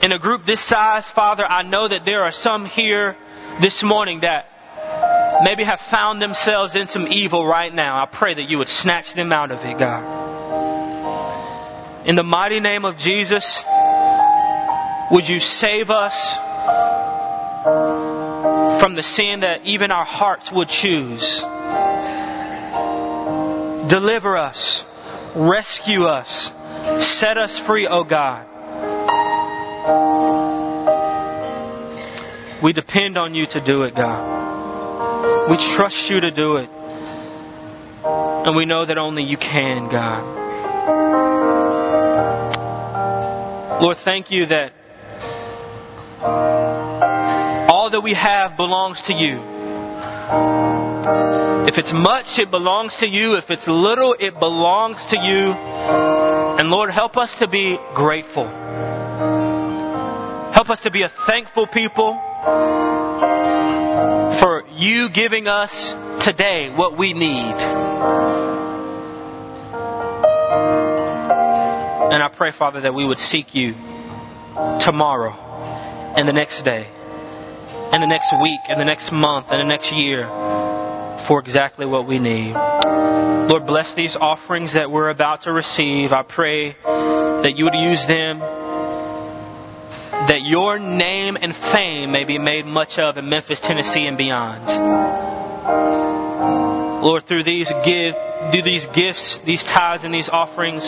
in 0.02 0.12
a 0.12 0.18
group 0.18 0.44
this 0.44 0.62
size, 0.66 1.08
Father, 1.14 1.44
I 1.44 1.62
know 1.62 1.88
that 1.88 2.04
there 2.04 2.22
are 2.22 2.32
some 2.32 2.66
here 2.66 3.16
this 3.60 3.82
morning 3.82 4.20
that 4.20 4.46
maybe 5.42 5.64
have 5.64 5.80
found 5.90 6.22
themselves 6.22 6.74
in 6.76 6.86
some 6.86 7.06
evil 7.10 7.46
right 7.46 7.72
now. 7.72 8.02
I 8.02 8.06
pray 8.06 8.34
that 8.34 8.48
you 8.48 8.58
would 8.58 8.68
snatch 8.68 9.14
them 9.14 9.32
out 9.32 9.50
of 9.50 9.64
it, 9.64 9.78
God. 9.78 10.24
In 12.06 12.14
the 12.14 12.22
mighty 12.22 12.60
name 12.60 12.84
of 12.84 12.96
Jesus, 12.98 13.58
would 15.10 15.28
you 15.28 15.40
save 15.40 15.90
us 15.90 16.36
from 18.80 18.94
the 18.94 19.02
sin 19.02 19.40
that 19.40 19.66
even 19.66 19.90
our 19.90 20.04
hearts 20.04 20.52
would 20.52 20.68
choose? 20.68 21.40
Deliver 23.90 24.36
us, 24.36 24.84
rescue 25.36 26.04
us, 26.04 26.50
set 27.18 27.36
us 27.36 27.58
free, 27.66 27.86
O 27.86 28.00
oh 28.00 28.04
God. 28.04 28.46
We 32.62 32.72
depend 32.72 33.18
on 33.18 33.34
you 33.34 33.44
to 33.46 33.60
do 33.60 33.82
it, 33.82 33.94
God. 33.94 35.50
We 35.50 35.56
trust 35.76 36.10
you 36.10 36.20
to 36.20 36.30
do 36.30 36.56
it. 36.56 36.70
And 38.02 38.56
we 38.56 38.64
know 38.64 38.86
that 38.86 38.96
only 38.96 39.24
you 39.24 39.36
can, 39.36 39.90
God. 39.90 40.46
Lord, 43.82 43.98
thank 43.98 44.30
you 44.30 44.46
that 44.46 44.72
all 47.70 47.90
that 47.90 48.00
we 48.00 48.14
have 48.14 48.56
belongs 48.56 49.02
to 49.02 49.12
you. 49.12 50.75
If 51.68 51.78
it's 51.78 51.92
much, 51.92 52.38
it 52.38 52.50
belongs 52.50 52.96
to 52.96 53.08
you. 53.08 53.36
If 53.36 53.50
it's 53.50 53.68
little, 53.68 54.16
it 54.18 54.38
belongs 54.40 55.04
to 55.06 55.16
you. 55.16 55.52
And 56.58 56.70
Lord, 56.70 56.90
help 56.90 57.16
us 57.16 57.38
to 57.38 57.46
be 57.46 57.78
grateful. 57.94 58.48
Help 60.52 60.70
us 60.70 60.80
to 60.80 60.90
be 60.90 61.02
a 61.02 61.10
thankful 61.26 61.66
people 61.66 62.14
for 64.40 64.64
you 64.72 65.08
giving 65.10 65.46
us 65.46 65.94
today 66.24 66.70
what 66.70 66.98
we 66.98 67.12
need. 67.12 67.54
And 72.10 72.22
I 72.22 72.28
pray, 72.34 72.50
Father, 72.50 72.80
that 72.80 72.94
we 72.94 73.04
would 73.04 73.18
seek 73.18 73.54
you 73.54 73.74
tomorrow 74.80 75.32
and 76.16 76.26
the 76.26 76.32
next 76.32 76.62
day 76.62 76.86
and 77.92 78.02
the 78.02 78.06
next 78.06 78.32
week 78.42 78.60
and 78.68 78.80
the 78.80 78.84
next 78.84 79.12
month 79.12 79.46
and 79.50 79.60
the 79.60 79.64
next 79.64 79.92
year 79.92 80.26
for 81.26 81.40
exactly 81.40 81.86
what 81.86 82.06
we 82.06 82.18
need. 82.18 82.52
Lord, 82.52 83.66
bless 83.66 83.94
these 83.94 84.16
offerings 84.16 84.74
that 84.74 84.90
we're 84.90 85.10
about 85.10 85.42
to 85.42 85.52
receive. 85.52 86.12
I 86.12 86.22
pray 86.22 86.72
that 86.72 87.52
you 87.56 87.64
would 87.64 87.74
use 87.74 88.04
them, 88.06 88.40
that 90.28 90.40
your 90.44 90.78
name 90.78 91.36
and 91.40 91.54
fame 91.54 92.10
may 92.10 92.24
be 92.24 92.38
made 92.38 92.66
much 92.66 92.98
of 92.98 93.18
in 93.18 93.28
Memphis, 93.28 93.60
Tennessee, 93.60 94.06
and 94.06 94.18
beyond. 94.18 94.66
Lord, 97.04 97.26
through 97.26 97.44
these 97.44 97.70
give, 97.84 98.14
do 98.52 98.62
these 98.62 98.86
gifts, 98.86 99.38
these 99.44 99.62
tithes, 99.62 100.02
and 100.02 100.12
these 100.12 100.28
offerings, 100.28 100.84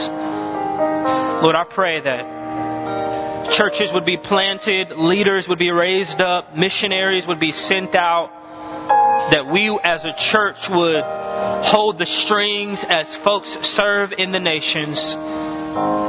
Lord, 1.42 1.54
I 1.54 1.64
pray 1.68 2.00
that 2.00 3.52
churches 3.52 3.92
would 3.92 4.04
be 4.04 4.16
planted, 4.16 4.90
leaders 4.90 5.46
would 5.48 5.58
be 5.60 5.70
raised 5.70 6.20
up, 6.20 6.56
missionaries 6.56 7.26
would 7.26 7.38
be 7.38 7.52
sent 7.52 7.94
out, 7.94 8.37
that 9.30 9.46
we 9.46 9.78
as 9.82 10.04
a 10.04 10.12
church 10.12 10.68
would 10.70 11.04
hold 11.64 11.98
the 11.98 12.06
strings 12.06 12.84
as 12.88 13.14
folks 13.18 13.56
serve 13.62 14.12
in 14.12 14.32
the 14.32 14.40
nations. 14.40 15.00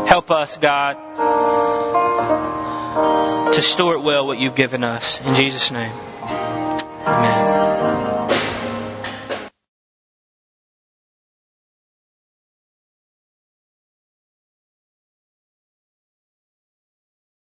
Help 0.10 0.32
us, 0.32 0.58
God, 0.58 0.96
to 3.54 3.62
steward 3.62 4.04
well 4.04 4.26
what 4.26 4.40
you've 4.40 4.56
given 4.56 4.84
us. 4.84 5.20
In 5.26 5.36
Jesus' 5.36 5.70
name. 5.72 7.39